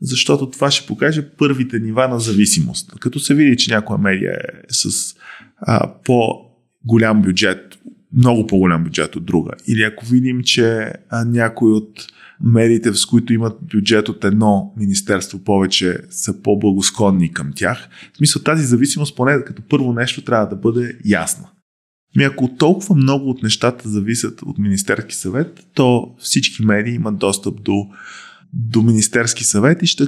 Защото 0.00 0.50
това 0.50 0.70
ще 0.70 0.86
покаже 0.86 1.28
първите 1.38 1.78
нива 1.78 2.08
на 2.08 2.20
зависимост. 2.20 2.92
Като 3.00 3.18
се 3.18 3.34
види, 3.34 3.56
че 3.56 3.74
някоя 3.74 3.98
медия 3.98 4.32
е 4.32 4.72
с 4.72 5.14
а, 5.58 5.94
по-голям 6.04 7.22
бюджет, 7.22 7.78
много 8.16 8.46
по-голям 8.46 8.84
бюджет 8.84 9.16
от 9.16 9.24
друга, 9.24 9.50
или 9.66 9.82
ако 9.82 10.06
видим, 10.06 10.42
че 10.42 10.92
а, 11.10 11.24
някой 11.24 11.72
от 11.72 12.06
медиите, 12.40 12.94
с 12.94 13.06
които 13.06 13.32
имат 13.32 13.56
бюджет 13.62 14.08
от 14.08 14.24
едно 14.24 14.72
министерство 14.76 15.38
повече, 15.38 15.98
са 16.10 16.42
по-благосклонни 16.42 17.32
към 17.32 17.52
тях. 17.56 17.88
В 18.12 18.16
смисъл 18.16 18.42
тази 18.42 18.64
зависимост, 18.64 19.16
поне 19.16 19.44
като 19.44 19.62
първо 19.68 19.92
нещо, 19.92 20.24
трябва 20.24 20.46
да 20.46 20.56
бъде 20.56 20.98
ясна. 21.04 21.48
Ми 22.16 22.24
ако 22.24 22.48
толкова 22.48 22.94
много 22.94 23.30
от 23.30 23.42
нещата 23.42 23.88
зависят 23.88 24.42
от 24.42 24.58
Министерски 24.58 25.14
съвет, 25.14 25.66
то 25.74 26.14
всички 26.18 26.64
медии 26.64 26.94
имат 26.94 27.18
достъп 27.18 27.62
до 27.62 27.86
до 28.56 28.82
Министерски 28.82 29.44
съвет 29.44 29.82
и 29.82 29.86
ще 29.86 30.04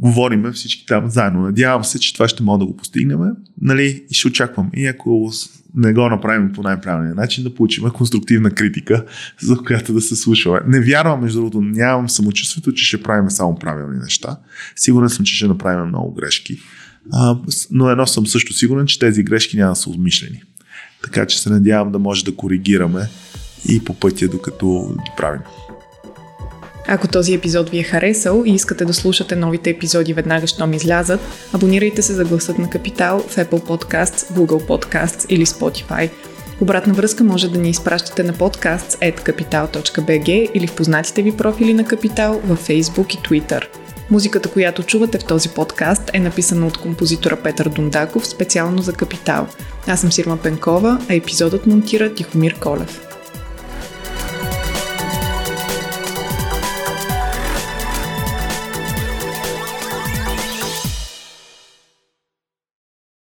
говорим 0.00 0.52
всички 0.52 0.86
там 0.86 1.10
заедно. 1.10 1.42
Надявам 1.42 1.84
се, 1.84 1.98
че 1.98 2.14
това 2.14 2.28
ще 2.28 2.42
мога 2.42 2.58
да 2.58 2.66
го 2.66 2.76
постигнем 2.76 3.18
нали, 3.60 4.04
и 4.10 4.14
ще 4.14 4.28
очаквам. 4.28 4.70
И 4.74 4.86
ако 4.86 5.32
не 5.74 5.92
го 5.92 6.08
направим 6.08 6.52
по 6.52 6.62
най-правилния 6.62 7.14
начин, 7.14 7.44
да 7.44 7.54
получим 7.54 7.90
конструктивна 7.90 8.50
критика, 8.50 9.04
за 9.40 9.56
която 9.56 9.92
да 9.92 10.00
се 10.00 10.16
слушаме. 10.16 10.60
Не 10.66 10.80
вярвам, 10.80 11.20
между 11.20 11.38
другото, 11.38 11.60
нямам 11.60 12.08
самочувствието, 12.08 12.72
че 12.72 12.84
ще 12.84 13.02
правим 13.02 13.30
само 13.30 13.58
правилни 13.58 13.98
неща. 13.98 14.36
Сигурен 14.76 15.08
съм, 15.08 15.24
че 15.24 15.36
ще 15.36 15.46
направим 15.46 15.88
много 15.88 16.14
грешки. 16.14 16.58
А, 17.12 17.38
но 17.70 17.90
едно 17.90 18.06
съм 18.06 18.26
също 18.26 18.52
сигурен, 18.52 18.86
че 18.86 18.98
тези 18.98 19.22
грешки 19.22 19.56
няма 19.56 19.72
да 19.72 19.76
са 19.76 19.90
обмишлени. 19.90 20.42
Така 21.04 21.26
че 21.26 21.40
се 21.40 21.50
надявам 21.50 21.92
да 21.92 21.98
може 21.98 22.24
да 22.24 22.36
коригираме 22.36 23.08
и 23.68 23.84
по 23.84 23.94
пътя, 23.94 24.28
докато 24.28 24.94
ги 25.04 25.10
правим. 25.16 25.40
Ако 26.88 27.08
този 27.08 27.34
епизод 27.34 27.70
ви 27.70 27.78
е 27.78 27.82
харесал 27.82 28.42
и 28.46 28.54
искате 28.54 28.84
да 28.84 28.94
слушате 28.94 29.36
новите 29.36 29.70
епизоди 29.70 30.12
веднага, 30.12 30.46
щом 30.46 30.72
излязат, 30.72 31.20
абонирайте 31.52 32.02
се 32.02 32.12
за 32.12 32.24
гласът 32.24 32.58
на 32.58 32.70
Капитал 32.70 33.24
в 33.28 33.36
Apple 33.36 33.66
Podcasts, 33.66 34.32
Google 34.32 34.66
Podcasts 34.66 35.26
или 35.28 35.46
Spotify. 35.46 36.10
Обратна 36.60 36.94
връзка 36.94 37.24
може 37.24 37.50
да 37.50 37.58
ни 37.58 37.70
изпращате 37.70 38.22
на 38.22 38.32
podcasts.capital.bg 38.32 40.50
или 40.54 40.66
в 40.66 40.76
познатите 40.76 41.22
ви 41.22 41.36
профили 41.36 41.74
на 41.74 41.84
Капитал 41.84 42.40
във 42.44 42.68
Facebook 42.68 43.14
и 43.14 43.18
Twitter. 43.18 43.62
Музиката, 44.10 44.50
която 44.50 44.82
чувате 44.82 45.18
в 45.18 45.24
този 45.24 45.48
подкаст 45.48 46.10
е 46.12 46.18
написана 46.18 46.66
от 46.66 46.78
композитора 46.78 47.36
Петър 47.36 47.68
Дундаков 47.68 48.26
специално 48.26 48.82
за 48.82 48.92
Капитал. 48.92 49.46
Аз 49.86 50.00
съм 50.00 50.12
Сирма 50.12 50.36
Пенкова, 50.36 51.06
а 51.10 51.14
епизодът 51.14 51.66
монтира 51.66 52.14
Тихомир 52.14 52.58
Колев. 52.60 53.05